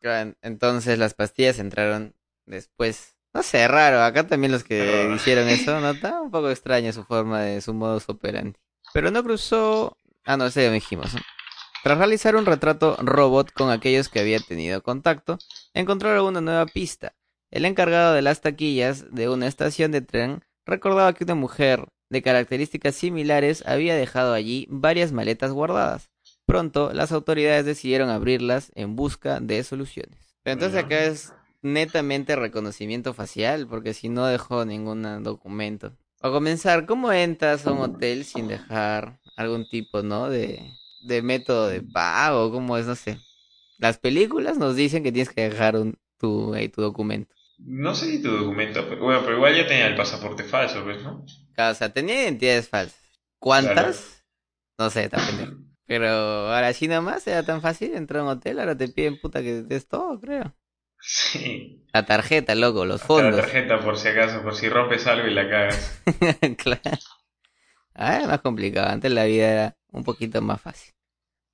Claro, 0.00 0.34
Entonces 0.42 0.98
las 0.98 1.14
pastillas 1.14 1.58
entraron 1.58 2.14
después. 2.46 3.16
No 3.32 3.42
sé, 3.42 3.66
raro. 3.68 4.02
Acá 4.02 4.26
también 4.26 4.52
los 4.52 4.64
que 4.64 4.84
Raro. 4.84 5.14
hicieron 5.14 5.48
eso, 5.48 5.80
¿no? 5.80 5.90
Está 5.90 6.20
un 6.20 6.30
poco 6.30 6.50
extraña 6.50 6.92
su 6.92 7.04
forma 7.04 7.40
de 7.42 7.60
su 7.62 7.72
modus 7.72 8.08
operandi. 8.08 8.58
Pero 8.92 9.10
no 9.10 9.22
cruzó. 9.24 9.96
Ah, 10.24 10.36
no, 10.36 10.46
ese 10.46 10.64
ya 10.64 10.70
dijimos. 10.72 11.14
¿no? 11.14 11.20
Tras 11.84 11.98
realizar 11.98 12.34
un 12.34 12.44
retrato 12.44 12.96
robot 13.00 13.52
con 13.52 13.70
aquellos 13.70 14.08
que 14.08 14.20
había 14.20 14.40
tenido 14.40 14.82
contacto, 14.82 15.38
encontraron 15.74 16.26
una 16.26 16.40
nueva 16.40 16.66
pista. 16.66 17.14
El 17.50 17.64
encargado 17.64 18.14
de 18.14 18.22
las 18.22 18.40
taquillas 18.40 19.06
de 19.14 19.28
una 19.28 19.46
estación 19.46 19.92
de 19.92 20.00
tren 20.00 20.44
recordaba 20.66 21.12
que 21.12 21.24
una 21.24 21.36
mujer 21.36 21.88
de 22.10 22.22
características 22.22 22.94
similares 22.94 23.62
había 23.66 23.94
dejado 23.94 24.34
allí 24.34 24.66
varias 24.70 25.12
maletas 25.12 25.52
guardadas. 25.52 26.10
Pronto, 26.46 26.92
las 26.92 27.12
autoridades 27.12 27.64
decidieron 27.64 28.10
abrirlas 28.10 28.72
en 28.74 28.96
busca 28.96 29.40
de 29.40 29.62
soluciones. 29.62 30.18
Pero 30.42 30.54
entonces 30.54 30.82
acá 30.82 31.04
es 31.04 31.32
netamente 31.62 32.36
reconocimiento 32.36 33.14
facial, 33.14 33.66
porque 33.68 33.94
si 33.94 34.08
no 34.08 34.26
dejó 34.26 34.64
ningún 34.64 35.22
documento. 35.22 35.92
A 36.20 36.30
comenzar, 36.30 36.86
¿cómo 36.86 37.12
entras 37.12 37.66
a 37.66 37.72
un 37.72 37.80
hotel 37.80 38.24
sin 38.24 38.48
dejar 38.48 39.20
algún 39.36 39.68
tipo, 39.68 40.02
¿no? 40.02 40.28
De, 40.28 40.72
de 41.08 41.22
método 41.22 41.68
de 41.68 41.82
pago, 41.82 42.52
¿cómo 42.52 42.76
es? 42.78 42.86
No 42.86 42.94
sé. 42.94 43.18
Las 43.78 43.98
películas 43.98 44.58
nos 44.58 44.76
dicen 44.76 45.02
que 45.02 45.12
tienes 45.12 45.32
que 45.32 45.48
dejar 45.48 45.76
un, 45.76 45.98
tu, 46.18 46.54
ahí, 46.54 46.68
tu 46.68 46.82
documento. 46.82 47.34
No 47.58 47.94
sé 47.94 48.06
si 48.06 48.22
tu 48.22 48.30
documento, 48.30 48.88
pero 48.88 49.02
bueno, 49.02 49.20
pero 49.24 49.36
igual 49.36 49.56
ya 49.56 49.66
tenía 49.66 49.86
el 49.88 49.96
pasaporte 49.96 50.44
falso, 50.44 50.84
pues, 50.84 51.02
¿no? 51.02 51.24
Claro, 51.54 51.72
o 51.72 51.74
sea, 51.74 51.92
tenía 51.92 52.22
identidades 52.22 52.68
falsas. 52.68 53.00
¿Cuántas? 53.40 54.24
No 54.78 54.90
sé, 54.90 55.08
pendejo. 55.08 55.54
Pero 55.86 56.08
ahora 56.08 56.72
sí 56.72 56.86
nomás 56.86 57.26
era 57.26 57.42
tan 57.44 57.60
fácil 57.62 57.94
entrar 57.94 58.20
a 58.20 58.24
un 58.24 58.30
hotel, 58.30 58.60
ahora 58.60 58.76
te 58.76 58.88
piden 58.88 59.20
puta 59.20 59.42
que 59.42 59.62
des 59.62 59.88
todo, 59.88 60.20
creo. 60.20 60.54
Sí. 61.00 61.84
La 61.92 62.04
tarjeta, 62.06 62.54
loco, 62.54 62.84
los 62.84 63.00
La 63.00 63.06
fondos. 63.06 63.40
tarjeta 63.40 63.80
por 63.80 63.98
si 63.98 64.08
acaso, 64.08 64.42
por 64.42 64.54
si 64.54 64.68
rompes 64.68 65.06
algo 65.06 65.26
y 65.28 65.34
la 65.34 65.48
cagas. 65.48 66.02
claro. 66.58 66.98
Ah, 67.94 68.16
era 68.16 68.26
más 68.28 68.40
complicado. 68.40 68.88
Antes 68.88 69.10
la 69.12 69.24
vida 69.24 69.48
era 69.50 69.76
un 69.92 70.04
poquito 70.04 70.40
más 70.42 70.60
fácil. 70.60 70.92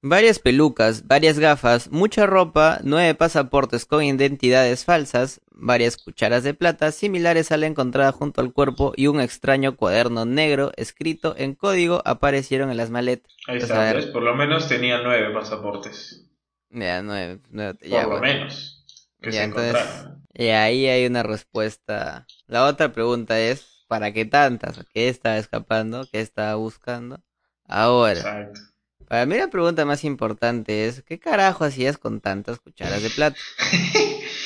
Varias 0.06 0.38
pelucas, 0.38 1.06
varias 1.06 1.38
gafas, 1.38 1.90
mucha 1.90 2.26
ropa, 2.26 2.78
nueve 2.84 3.14
pasaportes 3.14 3.87
con 3.87 4.02
identidades 4.02 4.84
falsas, 4.84 5.40
varias 5.50 5.96
cucharas 5.96 6.42
de 6.42 6.52
plata 6.52 6.92
similares 6.92 7.50
a 7.52 7.56
la 7.56 7.68
encontrada 7.68 8.12
junto 8.12 8.42
al 8.42 8.52
cuerpo 8.52 8.92
y 8.96 9.06
un 9.06 9.18
extraño 9.18 9.76
cuaderno 9.76 10.26
negro 10.26 10.73
escrito 10.76 11.34
en 11.38 11.54
código 11.54 12.02
aparecieron 12.04 12.70
en 12.70 12.76
las 12.76 12.90
maletas. 12.90 13.32
Ahí 13.46 13.56
está. 13.56 13.94
Por 14.12 14.23
lo 14.23 14.34
menos 14.34 14.68
tenía 14.68 15.00
nueve 15.02 15.32
pasaportes. 15.32 16.26
Ya, 16.68 17.00
nueve, 17.02 17.40
nueve- 17.50 17.78
Por 17.80 17.88
ya, 17.88 18.02
lo 18.02 18.08
bueno. 18.11 18.20
menos. 18.20 18.84
Que 19.23 19.30
Ya, 19.30 19.38
se 19.38 19.44
entonces-. 19.44 20.06
Y 20.34 20.49
ahí 20.49 20.87
hay 20.87 21.06
una 21.06 21.23
respuesta. 21.23 22.26
La 22.46 22.66
otra 22.66 22.92
pregunta 22.92 23.40
es, 23.40 23.64
¿para 23.88 24.12
qué 24.12 24.26
tantas? 24.26 24.84
¿Qué 24.92 25.08
estaba 25.08 25.38
escapando? 25.38 26.06
¿Qué 26.12 26.20
estaba 26.20 26.56
buscando? 26.56 27.23
Ahora, 27.66 28.20
Exacto. 28.20 28.74
Para 29.08 29.26
mí 29.26 29.37
la 29.37 29.49
pregunta 29.49 29.84
más 29.84 30.04
importante 30.04 30.87
es, 30.87 31.02
¿qué 31.02 31.18
carajo 31.18 31.64
hacías 31.64 31.99
con 31.99 32.20
tantas 32.20 32.58
cucharas 32.61 33.02
de 33.02 33.11
plata? 33.11 33.37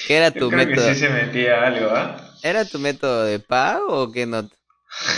¿Qué 0.07 0.17
era 0.17 0.31
Yo 0.31 0.41
tu 0.41 0.51
creo 0.51 0.67
método? 0.67 0.89
que 0.89 0.95
sí 0.95 1.01
se 1.01 1.09
metía 1.11 1.67
algo, 1.67 1.91
¿ah? 1.91 2.17
¿Era 2.43 2.65
tu 2.65 2.79
método 2.79 3.25
de 3.25 3.41
pago 3.41 4.03
o 4.03 4.13
qué 4.13 4.27
no? 4.27 4.39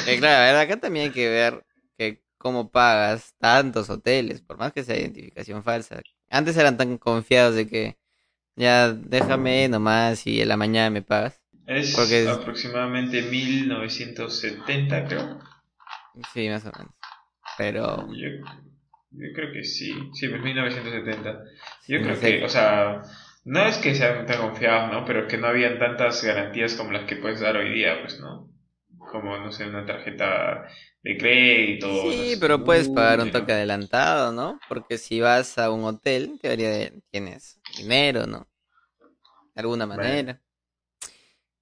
Eh, 0.07 0.19
claro, 0.19 0.43
a 0.43 0.47
ver, 0.47 0.57
acá 0.57 0.81
también 0.81 1.07
hay 1.07 1.13
que 1.13 1.29
ver 1.29 1.65
que 1.99 2.23
cómo 2.39 2.71
pagas 2.71 3.35
tantos 3.39 3.91
hoteles, 3.91 4.41
por 4.41 4.59
más 4.59 4.73
que 4.73 4.85
sea 4.85 4.97
identificación 4.99 5.63
falsa. 5.63 6.01
Antes 6.31 6.57
eran 6.57 6.77
tan 6.77 6.97
confiados 6.99 7.55
de 7.55 7.67
que 7.67 7.97
ya 8.57 8.93
déjame 8.93 9.69
nomás 9.69 10.27
y 10.27 10.41
en 10.41 10.49
la 10.49 10.57
mañana 10.57 10.91
me 10.91 11.03
pagas. 11.03 11.41
Es 11.67 11.95
Porque 11.95 12.25
es- 12.25 12.29
aproximadamente 12.29 13.23
1970, 13.23 15.07
creo. 15.07 15.39
Sí, 16.35 16.49
más 16.49 16.65
o 16.65 16.73
menos. 16.77 16.93
Pero 17.59 18.09
Yo, 18.15 18.29
yo 19.11 19.33
creo 19.35 19.53
que 19.53 19.65
sí. 19.65 19.93
Sí, 20.15 20.29
pues 20.29 20.43
1970. 20.43 21.45
Yo 21.89 22.03
no 22.03 22.03
creo 22.03 22.21
sé. 22.21 22.33
que, 22.39 22.45
o 22.45 22.49
sea, 22.49 23.03
no 23.45 23.61
es 23.67 23.79
que 23.79 23.95
sean 23.95 24.27
tan 24.27 24.41
confiados, 24.41 24.93
¿no? 24.93 25.05
Pero 25.05 25.27
que 25.29 25.37
no 25.39 25.49
habían 25.49 25.79
tantas 25.79 26.23
garantías 26.25 26.75
como 26.75 26.93
las 26.93 27.05
que 27.05 27.17
puedes 27.17 27.41
dar 27.41 27.57
hoy 27.57 27.71
día, 27.75 28.01
pues, 28.03 28.21
¿no? 28.21 28.51
Como, 29.11 29.37
no 29.39 29.51
sé, 29.53 29.67
una 29.69 29.87
tarjeta 29.87 30.67
de 31.03 31.17
crédito. 31.19 32.15
no 32.17 32.25
Sí, 32.25 32.27
sé, 32.27 32.41
pero 32.41 32.63
puedes 32.65 32.89
pagar 32.89 33.21
un 33.21 33.31
¿no? 33.33 33.33
toque 33.33 33.53
adelantado, 33.53 34.33
¿no? 34.33 34.61
Porque 34.69 34.99
si 34.99 35.21
vas 35.21 35.59
a 35.59 35.71
un 35.71 35.85
hotel, 35.85 36.25
en 36.25 36.39
teoría 36.39 36.93
tienes 37.11 37.61
dinero, 37.77 38.27
¿no? 38.27 38.49
De 39.55 39.61
alguna 39.61 39.87
Bueno. 39.93 40.25
manera. 40.27 40.41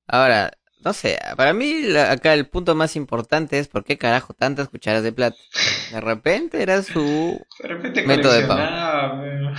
Ahora, 0.06 0.50
no 0.84 0.92
sé, 0.92 1.18
para 1.36 1.52
mí 1.52 1.82
la- 1.82 2.10
acá 2.12 2.34
el 2.34 2.46
punto 2.46 2.74
más 2.74 2.96
importante 2.96 3.58
es 3.58 3.68
por 3.68 3.84
qué 3.84 3.98
carajo 3.98 4.34
tantas 4.34 4.68
cucharas 4.68 5.02
de 5.02 5.12
plata. 5.12 5.36
De 5.92 6.00
repente 6.00 6.62
era 6.62 6.82
su, 6.82 7.40
De 7.62 7.68
repente 7.68 8.06
Método 8.06 8.32
de 8.32 8.46
pago. 8.46 9.20
pero- 9.22 9.52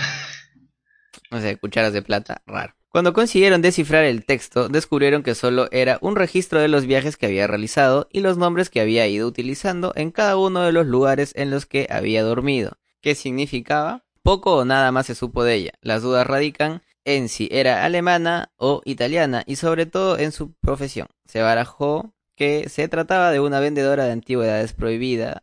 no 1.31 1.41
sé, 1.41 1.57
cucharas 1.57 1.93
de 1.93 2.01
plata, 2.01 2.41
raro. 2.45 2.73
Cuando 2.89 3.13
consiguieron 3.13 3.61
descifrar 3.61 4.03
el 4.05 4.25
texto, 4.25 4.67
descubrieron 4.67 5.21
que 5.21 5.35
solo 5.35 5.67
era 5.71 5.99
un 6.01 6.15
registro 6.15 6.59
de 6.59 6.67
los 6.69 6.87
viajes 6.87 7.17
que 7.17 7.27
había 7.27 7.45
realizado 7.45 8.07
y 8.11 8.21
los 8.21 8.37
nombres 8.37 8.71
que 8.71 8.81
había 8.81 9.05
ido 9.07 9.27
utilizando 9.27 9.93
en 9.95 10.09
cada 10.09 10.37
uno 10.37 10.61
de 10.61 10.71
los 10.71 10.87
lugares 10.87 11.33
en 11.35 11.51
los 11.51 11.67
que 11.67 11.85
había 11.91 12.23
dormido. 12.23 12.79
¿Qué 13.01 13.13
significaba? 13.13 14.05
Poco 14.23 14.55
o 14.55 14.65
nada 14.65 14.91
más 14.91 15.05
se 15.05 15.13
supo 15.13 15.43
de 15.43 15.53
ella. 15.53 15.71
Las 15.81 16.01
dudas 16.01 16.25
radican 16.25 16.81
en 17.15 17.29
si 17.29 17.47
era 17.51 17.83
alemana 17.85 18.51
o 18.57 18.81
italiana 18.85 19.43
y 19.45 19.55
sobre 19.57 19.85
todo 19.85 20.17
en 20.17 20.31
su 20.31 20.53
profesión. 20.61 21.07
Se 21.25 21.41
barajó 21.41 22.13
que 22.35 22.69
se 22.69 22.87
trataba 22.87 23.31
de 23.31 23.39
una 23.39 23.59
vendedora 23.59 24.05
de 24.05 24.13
antigüedades 24.13 24.73
prohibidas, 24.73 25.41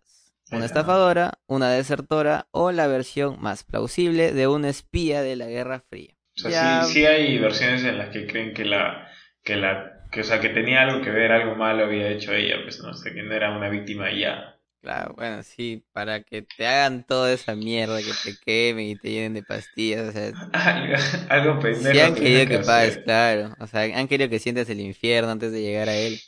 una 0.51 0.65
estafadora, 0.67 1.39
una 1.47 1.71
desertora 1.71 2.47
o 2.53 2.73
la 2.73 2.87
versión 2.87 3.37
más 3.41 3.65
plausible 3.65 4.33
de 4.33 4.47
una 4.47 4.69
espía 4.69 5.23
de 5.23 5.37
la 5.37 5.47
Guerra 5.47 5.81
Fría. 5.81 6.15
O 6.37 6.39
sea, 6.39 6.51
Ya- 6.51 6.83
sí, 6.85 6.93
sí 6.95 7.07
hay 7.07 7.39
versiones 7.39 7.85
en 7.85 7.99
las 7.99 8.11
que 8.11 8.27
creen 8.27 8.55
que 8.55 8.65
la, 8.65 9.09
que 9.43 9.57
la, 9.57 10.03
que, 10.11 10.21
o 10.21 10.25
sea, 10.25 10.41
que 10.41 10.49
tenía 10.51 10.83
algo 10.83 11.03
que 11.03 11.11
ver, 11.11 11.33
algo 11.33 11.57
malo 11.57 11.85
había 11.85 12.09
hecho 12.09 12.33
ella, 12.33 12.57
pues, 12.63 12.81
no 12.81 12.95
sé, 12.95 13.13
que 13.13 13.23
no 13.23 13.35
era 13.35 13.57
una 13.57 13.69
víctima 13.69 14.11
y 14.11 14.21
ya. 14.21 14.56
Claro, 14.87 15.15
bueno, 15.17 15.43
sí, 15.43 15.85
para 15.93 16.23
que 16.23 16.43
te 16.43 16.65
hagan 16.67 17.05
toda 17.05 17.33
esa 17.33 17.57
mierda, 17.57 18.05
que 18.05 18.15
te 18.15 18.37
quemen 18.39 18.87
y 18.87 18.97
te 18.97 19.11
llenen 19.11 19.35
de 19.35 19.43
pastillas, 19.43 20.09
o 20.09 20.13
sea, 20.13 20.35
algo, 21.29 21.59
pendejo. 21.61 21.71
sí 21.71 21.99
han 22.01 22.15
querido 22.15 22.49
que 22.49 22.61
pagues, 22.61 22.99
claro, 22.99 23.55
o 23.61 23.67
sea, 23.67 23.83
han 23.83 24.09
querido 24.09 24.31
que 24.31 24.39
sientas 24.39 24.69
el 24.71 24.81
infierno 24.81 25.31
antes 25.31 25.53
de 25.53 25.63
llegar 25.63 25.89
a 25.89 25.97
él. 25.97 26.23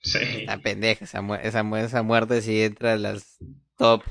Sí. 0.00 0.18
La 0.46 0.58
pendeja, 0.60 1.04
esa, 1.04 1.22
mu- 1.22 1.34
esa, 1.36 1.62
mu- 1.62 1.76
esa 1.76 2.02
muerte 2.02 2.42
si 2.42 2.62
entra 2.62 2.94
a 2.94 2.96
las 2.98 3.40
top. 3.76 4.02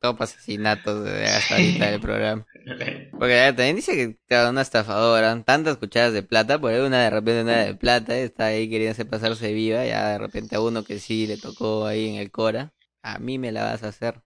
Top 0.00 0.20
asesinatos 0.22 1.04
de 1.04 1.26
hasta 1.28 1.54
ahorita 1.56 1.86
del 1.90 2.00
programa. 2.00 2.46
Porque 3.18 3.36
también 3.56 3.76
dice 3.76 3.94
que 3.96 4.18
cada 4.28 4.50
una 4.50 4.62
estafadora, 4.62 5.42
tantas 5.44 5.76
cucharas 5.78 6.12
de 6.14 6.22
plata, 6.24 6.60
por 6.60 6.72
ahí 6.72 6.80
una 6.80 7.02
de 7.04 7.10
repente 7.10 7.42
una 7.42 7.64
de 7.64 7.74
plata, 7.76 8.16
está 8.18 8.46
ahí 8.46 8.70
queriéndose 8.70 9.06
pasarse 9.06 9.52
viva, 9.54 9.84
ya 9.86 10.08
de 10.10 10.18
repente 10.18 10.56
a 10.56 10.60
uno 10.62 10.84
que 10.84 11.00
sí 11.00 11.26
le 11.26 11.38
tocó 11.38 11.86
ahí 11.86 12.08
en 12.10 12.16
el 12.16 12.30
Cora, 12.32 12.74
a 13.02 13.18
mí 13.18 13.38
me 13.38 13.52
la 13.52 13.64
vas 13.64 13.82
a 13.82 13.88
hacer. 13.88 14.22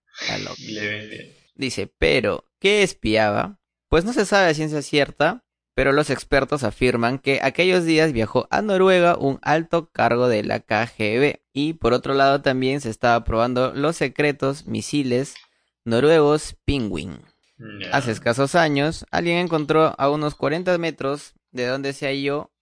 Dice, 1.55 1.93
pero, 1.99 2.45
¿qué 2.61 2.83
espiaba? 2.83 3.59
Pues 3.89 4.05
no 4.05 4.13
se 4.13 4.27
sabe 4.27 4.51
a 4.51 4.55
ciencia 4.55 4.83
cierta, 4.83 5.45
pero 5.75 5.93
los 5.93 6.11
expertos 6.11 6.65
afirman 6.65 7.19
que 7.19 7.41
aquellos 7.43 7.85
días 7.85 8.13
viajó 8.13 8.49
a 8.51 8.63
Noruega 8.63 9.17
un 9.19 9.39
alto 9.43 9.91
cargo 9.91 10.29
de 10.29 10.43
la 10.43 10.61
KGB 10.61 11.41
y 11.53 11.75
por 11.75 11.93
otro 11.93 12.15
lado 12.15 12.41
también 12.41 12.81
se 12.81 12.91
estaba 12.91 13.25
probando 13.25 13.75
los 13.75 13.97
secretos 13.97 14.67
misiles 14.67 15.35
noruegos 15.85 16.57
Penguin. 16.65 17.19
Hace 17.93 18.13
escasos 18.13 18.55
años, 18.55 19.07
alguien 19.11 19.39
encontró 19.39 19.95
a 19.99 20.11
unos 20.11 20.35
40 20.35 20.77
metros 20.79 21.35
de 21.53 21.67
donde 21.67 21.93
se 21.93 22.07
halló 22.07 22.53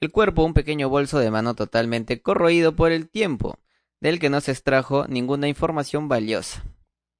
el 0.00 0.10
cuerpo 0.10 0.44
un 0.44 0.52
pequeño 0.52 0.88
bolso 0.90 1.18
de 1.18 1.30
mano 1.30 1.54
totalmente 1.54 2.20
corroído 2.20 2.76
por 2.76 2.92
el 2.92 3.08
tiempo, 3.08 3.58
del 4.04 4.20
que 4.20 4.28
no 4.28 4.42
se 4.42 4.52
extrajo 4.52 5.06
ninguna 5.08 5.48
información 5.48 6.08
valiosa. 6.08 6.62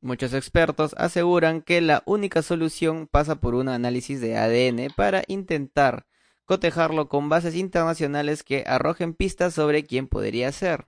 Muchos 0.03 0.35
expertos 0.35 0.95
aseguran 0.99 1.63
que 1.63 1.81
la 1.81 2.03
única 2.05 2.43
solución 2.43 3.09
pasa 3.11 3.37
por 3.37 3.55
un 3.55 3.71
análisis 3.71 4.21
de 4.21 4.37
ADN 4.37 4.93
para 4.95 5.25
intentar 5.27 6.07
cotejarlo 6.45 7.09
con 7.09 7.31
bases 7.31 7.55
internacionales 7.55 8.43
que 8.43 8.65
arrojen 8.67 9.15
pistas 9.15 9.55
sobre 9.55 9.85
quién 9.85 10.09
podría 10.09 10.53
ser. 10.53 10.85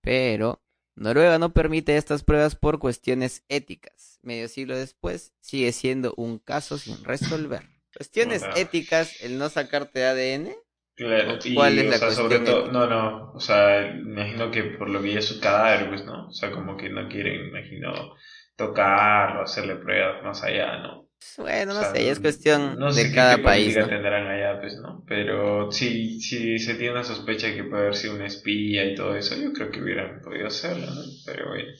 Pero 0.00 0.60
Noruega 0.96 1.38
no 1.38 1.52
permite 1.52 1.96
estas 1.96 2.24
pruebas 2.24 2.56
por 2.56 2.80
cuestiones 2.80 3.44
éticas. 3.48 4.18
Medio 4.22 4.48
siglo 4.48 4.76
después 4.76 5.34
sigue 5.40 5.70
siendo 5.70 6.14
un 6.16 6.40
caso 6.40 6.78
sin 6.78 7.04
resolver. 7.04 7.62
Cuestiones 7.96 8.42
éticas, 8.56 9.22
el 9.22 9.38
no 9.38 9.48
sacarte 9.50 10.04
ADN. 10.04 10.52
Claro, 10.94 11.38
y, 11.44 11.54
¿Cuál 11.54 11.78
es 11.78 11.86
o 11.88 11.90
la 11.90 11.98
sea, 11.98 12.10
sobre 12.10 12.38
todo, 12.40 12.70
no, 12.70 12.86
no, 12.86 13.32
o 13.32 13.40
sea, 13.40 13.90
imagino 13.96 14.50
que 14.50 14.62
por 14.64 14.90
lo 14.90 15.00
que 15.02 15.12
ya 15.14 15.18
es 15.20 15.26
su 15.28 15.40
cadáver, 15.40 15.88
pues, 15.88 16.04
¿no? 16.04 16.28
O 16.28 16.32
sea, 16.32 16.52
como 16.52 16.76
que 16.76 16.90
no 16.90 17.08
quieren, 17.08 17.48
imagino, 17.48 18.14
tocarlo, 18.56 19.42
hacerle 19.42 19.76
pruebas 19.76 20.22
más 20.22 20.42
allá, 20.44 20.78
¿no? 20.78 21.08
Bueno, 21.38 21.74
no 21.74 21.80
O 21.80 21.84
sea, 21.84 21.92
sé, 21.92 22.04
ya 22.04 22.12
es 22.12 22.20
cuestión 22.20 22.78
no 22.78 22.92
sé 22.92 23.02
de 23.02 23.10
qué- 23.10 23.14
cada 23.14 23.36
qué 23.36 23.42
país. 23.42 23.76
¿no? 23.78 23.86
tendrán 23.88 24.26
allá, 24.26 24.60
pues, 24.60 24.76
¿no? 24.78 25.04
Pero 25.06 25.70
sí, 25.72 26.20
sí 26.20 26.58
se 26.58 26.74
tiene 26.74 26.92
una 26.92 27.04
sospecha 27.04 27.48
de 27.48 27.56
que 27.56 27.64
puede 27.64 27.82
haber 27.82 27.96
sido 27.96 28.14
un 28.14 28.22
espía 28.22 28.84
y 28.84 28.94
todo 28.94 29.16
eso, 29.16 29.34
yo 29.36 29.52
creo 29.52 29.70
que 29.70 29.82
hubieran 29.82 30.20
podido 30.22 30.46
hacerlo, 30.48 30.86
¿no? 30.86 31.02
Pero 31.26 31.48
bueno. 31.50 31.72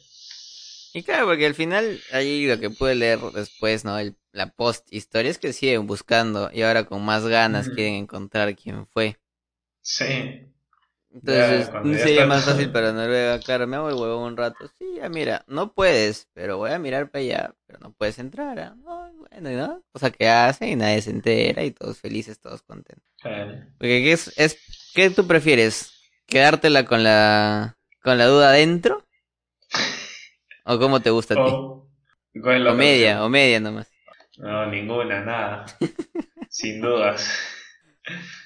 Y 0.95 1.03
claro, 1.03 1.27
porque 1.27 1.47
al 1.47 1.55
final, 1.55 2.01
ahí 2.13 2.47
lo 2.47 2.59
que 2.59 2.71
pude 2.71 2.95
leer 2.95 3.19
después, 3.35 3.85
¿no? 3.85 3.99
El- 3.99 4.17
la 4.33 4.53
post 4.53 4.87
historia 4.93 5.31
es 5.31 5.39
que 5.39 5.53
siguen 5.53 5.87
buscando 5.87 6.51
y 6.53 6.63
ahora 6.63 6.85
con 6.87 7.05
más 7.05 7.27
ganas 7.27 7.69
quieren 7.69 7.95
encontrar 7.95 8.55
quién 8.57 8.87
fue. 8.87 9.19
Sí, 9.83 10.53
Entonces, 11.11 11.69
Ya, 11.83 11.99
sería 11.99 12.25
está 12.25 12.27
más 12.27 12.45
fácil 12.45 12.71
para 12.73 12.93
Noruega. 12.93 13.39
Claro, 13.41 13.67
me 13.67 13.77
hago 13.77 13.89
el 13.91 13.95
huevo 13.97 14.25
un 14.25 14.37
rato. 14.37 14.69
Sí, 14.79 14.95
ya 14.97 15.09
mira, 15.09 15.45
no 15.47 15.73
puedes, 15.75 16.29
pero 16.33 16.57
voy 16.57 16.71
a 16.71 16.79
mirar 16.79 17.11
para 17.11 17.23
allá, 17.23 17.55
pero 17.67 17.79
no 17.81 17.93
puedes 17.93 18.19
entrar. 18.19 18.59
¿ah? 18.61 18.75
Ay, 18.87 19.13
bueno, 19.17 19.51
¿no? 19.51 19.83
Cosa 19.93 20.11
que 20.11 20.29
hacen 20.29 20.69
y 20.71 20.77
nadie 20.77 21.03
se 21.03 21.11
entera 21.11 21.65
y 21.65 21.71
todos 21.73 21.99
felices, 22.01 22.41
todos 22.41 22.63
contentos. 22.63 23.05
claro. 23.21 23.53
Porque 23.79 24.03
¿qué 24.03 24.13
es, 24.13 24.33
es 24.39 24.59
qué 24.95 25.11
tú 25.11 25.27
prefieres? 25.27 25.93
¿Quedártela 26.27 26.87
con 26.87 27.05
la 27.05 27.77
con 28.03 28.19
la 28.19 28.27
duda 28.27 28.51
adentro? 28.51 29.05
¿O 30.65 30.79
cómo 30.79 31.01
te 31.01 31.11
gusta 31.11 31.35
a 31.35 31.45
ti? 31.45 31.51
O, 31.53 31.89
¿cuál 32.41 32.57
es 32.57 32.63
la 32.63 32.73
O 32.73 32.75
media, 32.75 33.25
o 33.25 33.29
media 33.29 33.61
nomás. 33.61 33.93
No, 34.39 34.67
ninguna, 34.67 35.25
nada. 35.25 35.67
Sin 36.49 36.81
dudas. 36.81 37.29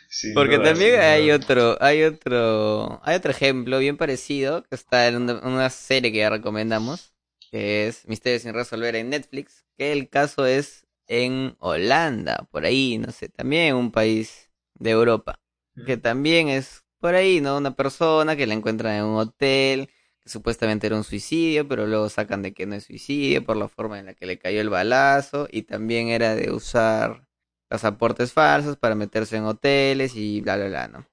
Sin 0.09 0.35
Porque 0.35 0.57
dudas, 0.57 0.71
también 0.71 1.01
hay 1.01 1.27
dudas. 1.27 1.45
otro, 1.45 1.77
hay 1.81 2.03
otro, 2.05 3.01
hay 3.05 3.17
otro 3.17 3.31
ejemplo 3.31 3.79
bien 3.79 3.97
parecido 3.97 4.63
que 4.65 4.75
está 4.75 5.09
en 5.09 5.31
una, 5.31 5.71
serie 5.71 6.13
que 6.13 6.19
ya 6.19 6.31
recomendamos, 6.31 7.15
que 7.51 7.87
es 7.89 8.07
Misterios 8.09 8.43
sin 8.43 8.55
resolver 8.55 8.97
en 8.97 9.11
Netflix, 9.11 9.65
que 9.77 9.93
el 9.93 10.09
caso 10.09 10.47
es 10.47 10.87
en 11.07 11.57
Holanda, 11.59 12.49
por 12.51 12.65
ahí, 12.65 12.99
no 12.99 13.13
sé, 13.13 13.29
también 13.29 13.75
un 13.77 13.93
país 13.93 14.51
de 14.75 14.91
Europa, 14.91 15.39
que 15.87 15.97
también 15.97 16.49
es 16.49 16.85
por 16.99 17.15
ahí, 17.15 17.41
¿no? 17.41 17.57
Una 17.59 17.77
persona 17.77 18.37
que 18.37 18.47
la 18.47 18.55
encuentran 18.55 18.95
en 18.97 19.05
un 19.05 19.19
hotel, 19.19 19.91
que 20.27 20.31
supuestamente 20.31 20.89
era 20.89 20.97
un 20.97 21.05
suicidio, 21.05 21.69
pero 21.69 21.87
luego 21.87 22.09
sacan 22.09 22.43
de 22.43 22.53
que 22.53 22.67
no 22.67 22.75
es 22.75 22.85
suicidio 22.85 23.45
por 23.45 23.57
la 23.57 23.69
forma 23.69 24.01
en 24.01 24.07
la 24.07 24.15
que 24.15 24.27
le 24.27 24.41
cayó 24.41 24.61
el 24.61 24.69
balazo, 24.69 25.47
y 25.53 25.63
también 25.63 26.09
era 26.09 26.35
de 26.35 26.51
usar 26.51 27.29
pasaportes 27.69 28.33
falsos 28.33 28.77
para 28.77 28.97
meterse 28.97 29.37
en 29.37 29.45
hoteles 29.45 30.17
y 30.17 30.41
bla, 30.41 30.57
bla, 30.57 30.67
bla, 30.67 30.89
¿no? 30.89 31.07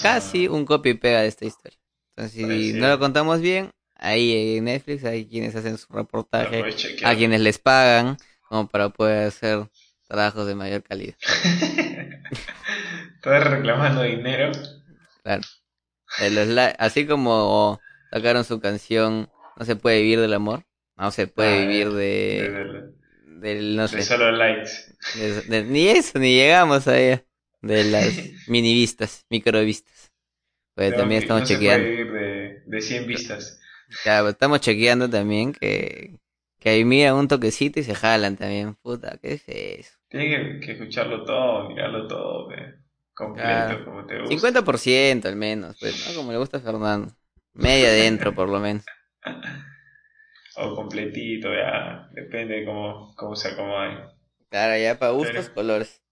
Casi 0.00 0.46
Ah, 0.46 0.52
un 0.52 0.64
copia 0.64 0.92
y 0.92 0.94
pega 0.94 1.22
de 1.22 1.26
esta 1.26 1.44
historia. 1.44 1.76
Entonces, 2.14 2.36
si 2.36 2.72
no 2.74 2.86
lo 2.86 3.00
contamos 3.00 3.40
bien, 3.40 3.72
ahí 3.96 4.58
en 4.58 4.64
Netflix 4.64 5.04
hay 5.04 5.26
quienes 5.26 5.56
hacen 5.56 5.76
su 5.76 5.92
reportaje, 5.92 6.64
a 7.04 7.16
quienes 7.16 7.40
les 7.40 7.58
pagan 7.58 8.16
como 8.48 8.68
para 8.68 8.90
poder 8.90 9.26
hacer 9.26 9.68
trabajos 10.06 10.46
de 10.46 10.54
mayor 10.54 10.84
calidad. 10.84 11.16
Estás 13.16 13.44
reclamando 13.44 14.02
dinero. 14.02 14.52
Claro. 15.24 15.42
Así 16.78 17.06
como 17.06 17.80
sacaron 18.12 18.44
su 18.44 18.60
canción 18.60 19.30
No 19.56 19.66
se 19.66 19.76
puede 19.76 20.02
vivir 20.02 20.20
del 20.20 20.34
amor, 20.34 20.66
no 20.96 21.10
se 21.12 21.28
puede 21.28 21.56
Ah, 21.56 21.66
vivir 21.66 21.92
de, 22.36 22.54
de, 22.54 22.64
de- 22.64 22.92
del, 23.40 23.76
no 23.76 23.88
de 23.90 24.00
sé, 24.00 24.08
solo 24.08 24.32
likes. 24.32 24.72
de- 25.12 25.42
de- 25.42 25.64
ni 25.64 25.88
eso, 25.88 26.18
ni 26.18 26.34
llegamos 26.34 26.86
a 26.88 26.98
ella, 26.98 27.24
de 27.62 27.84
las 27.84 28.32
minivistas, 28.46 29.26
microvistas. 29.30 30.12
Pues 30.74 30.94
No, 30.94 30.96
también 30.96 31.20
estamos 31.20 31.42
no 31.42 31.46
se 31.46 31.58
chequeando. 31.58 31.60
puede 31.60 31.90
vivir 31.90 32.12
de, 32.12 32.62
de 32.66 32.80
100 32.82 33.06
vistas. 33.08 33.60
Claro, 34.02 34.28
estamos 34.30 34.60
chequeando 34.60 35.08
también 35.08 35.52
que, 35.52 36.18
que 36.58 36.68
ahí 36.70 36.84
miran 36.84 37.16
un 37.16 37.28
toquecito 37.28 37.80
y 37.80 37.84
se 37.84 37.94
jalan 37.94 38.36
también. 38.36 38.74
Puta, 38.76 39.18
¿qué 39.18 39.34
es 39.34 39.42
eso? 39.48 39.98
Tienes 40.08 40.60
que, 40.60 40.66
que 40.66 40.72
escucharlo 40.74 41.24
todo, 41.24 41.68
mirarlo 41.68 42.06
todo, 42.06 42.46
ve, 42.48 42.76
completo, 43.14 43.74
Claro. 43.74 43.84
como 43.84 44.06
te 44.06 44.22
gusta. 44.22 44.62
50% 44.62 45.28
al 45.28 45.36
menos, 45.36 45.76
pues, 45.78 45.96
¿no? 45.96 46.14
Como 46.14 46.32
le 46.32 46.38
gusta 46.38 46.58
a 46.58 46.60
Fernando. 46.60 47.14
Media 47.54 47.88
adentro, 47.88 48.34
por 48.34 48.48
lo 48.48 48.60
menos. 48.60 48.84
O 50.54 50.74
completito, 50.76 51.48
ya, 51.50 52.08
depende 52.12 52.56
de 52.56 52.66
cómo, 52.66 53.14
cómo 53.16 53.34
se 53.34 53.48
acomode. 53.48 54.04
Claro, 54.50 54.76
ya 54.76 54.98
para 54.98 55.12
gustos, 55.12 55.46
Pero- 55.46 55.54
colores. 55.54 56.02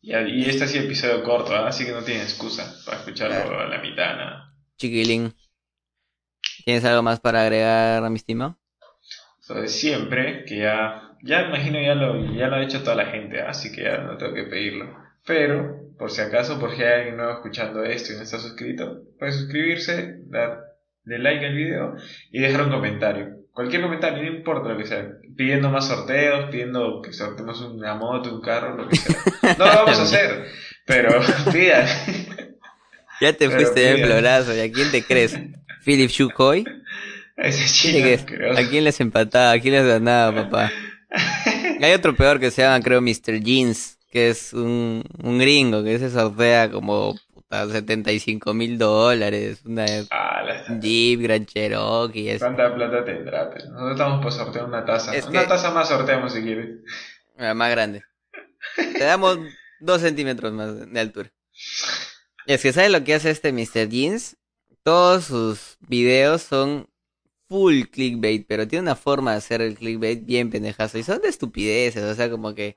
Y, 0.00 0.14
y 0.14 0.48
este 0.48 0.62
ha 0.62 0.66
sido 0.68 0.84
episodio 0.84 1.24
corto, 1.24 1.52
¿ah? 1.56 1.66
así 1.66 1.84
que 1.84 1.90
no 1.90 2.04
tiene 2.04 2.22
excusa 2.22 2.72
para 2.86 2.98
escucharlo 2.98 3.34
Claro. 3.34 3.58
a 3.62 3.66
la 3.66 3.78
mitad, 3.78 4.14
nada. 4.16 4.54
Chiquilín. 4.78 5.34
¿Tienes 6.64 6.84
algo 6.84 7.02
más 7.02 7.18
para 7.18 7.42
agregar 7.42 8.04
a 8.04 8.10
mi 8.10 8.16
estima? 8.16 8.56
Lo 9.48 9.60
de 9.62 9.66
siempre, 9.68 10.44
que 10.44 10.58
ya, 10.58 11.16
ya 11.24 11.42
imagino 11.48 11.80
ya 11.80 11.96
lo, 11.96 12.32
ya 12.32 12.46
lo 12.46 12.54
ha 12.56 12.62
hecho 12.62 12.84
toda 12.84 12.94
la 12.94 13.06
gente, 13.06 13.40
¿ah? 13.42 13.48
así 13.50 13.72
que 13.74 13.82
ya 13.82 13.98
no 13.98 14.16
tengo 14.18 14.34
que 14.34 14.44
pedirlo. 14.44 14.96
Pero, 15.26 15.94
por 15.98 16.10
si 16.10 16.20
acaso, 16.20 16.58
por 16.60 16.74
si 16.74 16.82
hay 16.82 16.92
alguien 16.92 17.16
nuevo 17.16 17.32
escuchando 17.32 17.82
esto 17.84 18.12
y 18.12 18.16
no 18.16 18.22
está 18.22 18.38
suscrito, 18.38 19.02
puede 19.18 19.32
suscribirse, 19.32 20.16
darle 20.26 21.18
like 21.18 21.46
al 21.46 21.54
video 21.54 21.96
y 22.30 22.40
dejar 22.40 22.62
un 22.62 22.70
comentario. 22.70 23.28
Cualquier 23.52 23.82
comentario, 23.82 24.22
no 24.22 24.36
importa 24.36 24.68
lo 24.68 24.76
que 24.76 24.84
sea. 24.86 25.06
Pidiendo 25.36 25.70
más 25.70 25.86
sorteos, 25.86 26.50
pidiendo 26.50 27.00
que 27.02 27.12
sorteemos 27.12 27.60
una 27.60 27.94
moto, 27.94 28.34
un 28.34 28.40
carro, 28.42 28.76
lo 28.76 28.88
que 28.88 28.96
sea. 28.96 29.16
No 29.58 29.64
lo 29.66 29.74
vamos 29.74 29.98
a 29.98 30.02
hacer, 30.02 30.46
pero 30.86 31.20
pidan. 31.52 31.86
Ya 33.20 33.32
te 33.32 33.46
Pero 33.48 33.52
fuiste 33.52 33.80
de 33.80 33.94
mira. 33.94 34.06
florazo, 34.08 34.54
¿y 34.56 34.60
a 34.60 34.70
quién 34.72 34.90
te 34.90 35.04
crees? 35.04 35.38
¿Philip 35.84 36.10
Shukoy? 36.10 36.64
Ese 37.36 37.90
¿Quién 37.90 38.02
te 38.02 38.16
chino, 38.18 38.26
creo. 38.26 38.52
¿A 38.58 38.68
quién 38.68 38.84
les 38.84 39.00
empataba? 39.00 39.52
¿A 39.52 39.60
quién 39.60 39.74
les 39.74 39.86
ganaba, 39.86 40.44
papá? 40.44 40.72
Hay 41.80 41.92
otro 41.92 42.14
peor 42.14 42.40
que 42.40 42.50
se 42.50 42.62
llama, 42.62 42.80
creo, 42.82 43.00
Mr. 43.00 43.40
Jeans, 43.40 43.98
que 44.14 44.30
es 44.30 44.52
un, 44.52 45.02
un 45.24 45.38
gringo 45.40 45.82
que 45.82 45.98
se 45.98 46.08
sortea 46.08 46.70
como 46.70 47.16
puta, 47.34 47.68
75 47.68 48.54
mil 48.54 48.78
dólares, 48.78 49.60
una 49.64 49.84
Ah, 50.12 50.40
la- 50.44 50.78
Jeep, 50.78 51.20
Gran 51.20 51.44
Cherokee, 51.46 52.30
es 52.30 52.38
¿Cuánta 52.40 52.72
plata 52.72 53.04
tendrá? 53.04 53.50
Pues 53.50 53.64
nosotros 53.64 53.90
estamos 53.90 54.22
por 54.22 54.32
sortear 54.32 54.66
una 54.66 54.84
taza. 54.84 55.16
Es 55.16 55.26
una 55.26 55.40
que- 55.42 55.48
taza 55.48 55.72
más 55.72 55.88
sorteamos 55.88 56.32
si 56.32 56.42
quieres. 56.42 56.78
la 57.36 57.54
más 57.54 57.70
grande. 57.72 58.04
Te 58.76 59.02
damos 59.04 59.36
dos 59.80 60.00
centímetros 60.00 60.52
más 60.52 60.90
de 60.92 61.00
altura. 61.00 61.32
Es 62.46 62.62
que, 62.62 62.72
¿sabes 62.72 62.92
lo 62.92 63.02
que 63.02 63.14
hace 63.14 63.30
este 63.30 63.52
Mr. 63.52 63.88
Jeans? 63.88 64.36
Todos 64.84 65.24
sus 65.24 65.76
videos 65.80 66.42
son 66.42 66.88
full 67.48 67.82
clickbait, 67.90 68.46
pero 68.46 68.68
tiene 68.68 68.82
una 68.82 68.94
forma 68.96 69.32
de 69.32 69.38
hacer 69.38 69.60
el 69.60 69.74
clickbait 69.76 70.24
bien 70.24 70.50
pendejazo. 70.50 70.98
Y 70.98 71.02
son 71.02 71.20
de 71.20 71.28
estupideces, 71.30 72.04
o 72.04 72.14
sea, 72.14 72.30
como 72.30 72.54
que... 72.54 72.76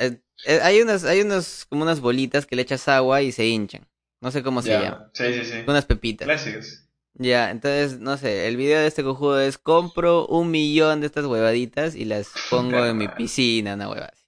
eh, 0.00 0.20
eh, 0.46 0.60
hay 0.62 0.80
unas, 0.80 1.04
hay 1.04 1.20
unos, 1.20 1.66
como 1.66 1.82
unas 1.82 2.00
bolitas 2.00 2.46
que 2.46 2.56
le 2.56 2.62
echas 2.62 2.88
agua 2.88 3.22
y 3.22 3.32
se 3.32 3.46
hinchan. 3.46 3.86
No 4.20 4.30
sé 4.30 4.42
cómo 4.42 4.62
se 4.62 4.70
llama. 4.70 5.10
Sí, 5.14 5.32
sí, 5.32 5.44
sí. 5.44 5.62
Unas 5.66 5.86
pepitas. 5.86 6.26
Clásicos. 6.26 6.86
Ya, 7.14 7.50
entonces, 7.50 8.00
no 8.00 8.16
sé, 8.16 8.48
el 8.48 8.56
video 8.56 8.80
de 8.80 8.86
este 8.86 9.02
cojudo 9.02 9.40
es 9.40 9.58
compro 9.58 10.26
un 10.26 10.50
millón 10.50 11.00
de 11.00 11.06
estas 11.06 11.26
huevaditas 11.26 11.94
y 11.94 12.04
las 12.04 12.28
pongo 12.48 12.84
en 12.86 12.96
mi 12.96 13.08
piscina, 13.16 13.74
una 13.74 13.90
hueva 13.90 14.06
así. 14.06 14.24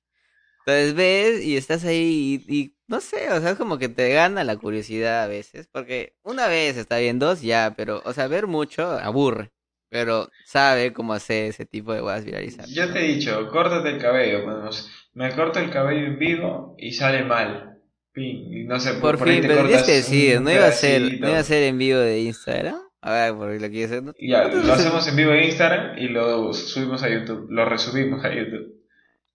Entonces 0.66 0.94
ves 0.94 1.44
y 1.44 1.56
estás 1.56 1.84
ahí 1.84 2.44
y, 2.46 2.56
y, 2.56 2.76
no 2.86 3.00
sé, 3.00 3.30
o 3.32 3.40
sea, 3.40 3.50
es 3.52 3.58
como 3.58 3.78
que 3.78 3.88
te 3.88 4.10
gana 4.12 4.44
la 4.44 4.56
curiosidad 4.56 5.24
a 5.24 5.26
veces, 5.26 5.68
porque 5.72 6.16
una 6.22 6.46
vez 6.48 6.76
está 6.76 6.98
bien, 6.98 7.18
dos 7.18 7.42
ya, 7.42 7.74
pero, 7.76 8.02
o 8.04 8.12
sea, 8.12 8.28
ver 8.28 8.46
mucho 8.46 8.84
aburre, 8.92 9.52
pero 9.92 10.30
sabe 10.46 10.94
cómo 10.94 11.12
hacer 11.12 11.50
ese 11.50 11.66
tipo 11.66 11.92
de 11.92 12.00
huevas 12.00 12.24
viralizar. 12.24 12.66
Yo 12.66 12.90
te 12.90 13.00
he 13.00 13.14
dicho, 13.14 13.46
córtate 13.50 13.90
el 13.90 13.98
cabello, 13.98 14.42
pues, 14.42 14.88
me 15.12 15.30
corto 15.32 15.60
el 15.60 15.68
cabello 15.68 16.06
en 16.06 16.18
vivo 16.18 16.74
y 16.78 16.92
sale 16.92 17.22
mal. 17.24 17.78
Pin, 18.14 18.66
no 18.66 18.80
sé, 18.80 18.94
Por, 18.94 19.18
por, 19.18 19.28
fin, 19.28 19.42
pero 19.46 19.66
tienes 19.66 19.82
que 19.84 19.92
decir, 19.92 20.40
no 20.40 20.50
iba 20.50 20.66
a 20.66 20.72
ser, 20.72 21.02
no 21.20 21.28
iba 21.28 21.38
a 21.38 21.42
ser 21.44 21.62
en 21.64 21.76
vivo 21.78 21.98
de 21.98 22.20
Instagram. 22.20 22.76
A 23.02 23.12
ver, 23.12 23.34
porque 23.34 23.58
lo 23.60 23.68
quiero 23.68 23.86
hacer. 23.86 24.14
Ya, 24.18 24.42
¿Cuántos 24.42 24.64
lo 24.64 24.72
hacemos 24.72 25.08
en 25.08 25.16
vivo 25.16 25.32
en 25.32 25.44
Instagram 25.44 25.98
y 25.98 26.08
lo 26.08 26.52
subimos 26.54 27.02
a 27.02 27.08
YouTube, 27.10 27.46
lo 27.50 27.64
resubimos 27.66 28.24
a 28.24 28.34
YouTube. 28.34 28.74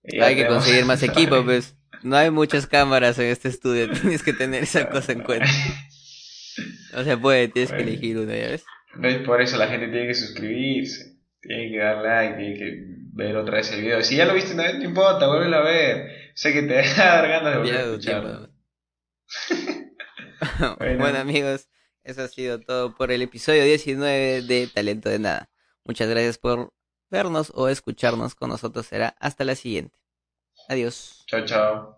Y 0.04 0.20
Hay 0.20 0.34
que 0.34 0.42
tenemos- 0.42 0.64
conseguir 0.64 0.84
más 0.86 1.02
equipo, 1.04 1.44
pues. 1.44 1.76
No 2.02 2.16
hay 2.16 2.30
muchas 2.30 2.66
cámaras 2.66 3.18
en 3.20 3.26
este 3.26 3.48
estudio, 3.48 3.90
tienes 4.00 4.22
que 4.24 4.32
tener 4.32 4.64
esa 4.64 4.88
cosa 4.90 5.12
en 5.12 5.20
cuenta. 5.20 5.46
No 6.92 7.04
se 7.04 7.16
puede, 7.16 7.46
tienes 7.46 7.70
que 7.70 7.82
elegir 7.82 8.18
uno, 8.18 8.32
¿ya 8.34 8.48
ves? 8.48 8.64
¿Ves? 8.94 9.18
Por 9.18 9.40
eso 9.40 9.56
la 9.56 9.68
gente 9.68 9.88
tiene 9.88 10.06
que 10.06 10.14
suscribirse, 10.14 11.18
tiene 11.40 11.70
que 11.70 11.78
dar 11.78 11.98
like, 11.98 12.36
tiene 12.36 12.58
que 12.58 12.84
ver 13.12 13.36
otra 13.36 13.56
vez 13.56 13.72
el 13.72 13.82
video. 13.82 14.02
Si 14.02 14.16
ya 14.16 14.24
lo 14.24 14.34
viste 14.34 14.54
una 14.54 14.64
vez, 14.64 14.78
no 14.78 14.84
importa, 14.84 15.28
vuelve 15.28 15.54
a 15.54 15.60
ver. 15.60 16.32
Sé 16.34 16.52
que 16.52 16.62
te 16.62 16.74
va 16.74 16.80
a 16.80 17.16
dar 17.16 17.28
ganas 17.28 17.52
de 17.52 17.58
volver 17.58 17.76
a 17.76 17.82
escucharlo. 17.82 18.48
Bueno. 20.78 20.98
bueno, 20.98 21.18
amigos, 21.18 21.68
eso 22.04 22.22
ha 22.22 22.28
sido 22.28 22.60
todo 22.60 22.94
por 22.94 23.10
el 23.10 23.22
episodio 23.22 23.64
19 23.64 24.42
de 24.42 24.68
Talento 24.68 25.08
de 25.08 25.18
Nada. 25.18 25.50
Muchas 25.84 26.08
gracias 26.08 26.38
por 26.38 26.72
vernos 27.10 27.52
o 27.54 27.68
escucharnos 27.68 28.34
con 28.34 28.50
nosotros. 28.50 28.86
Será 28.86 29.14
hasta 29.20 29.44
la 29.44 29.54
siguiente. 29.54 29.98
Adiós. 30.68 31.24
Chao, 31.26 31.44
chao. 31.44 31.97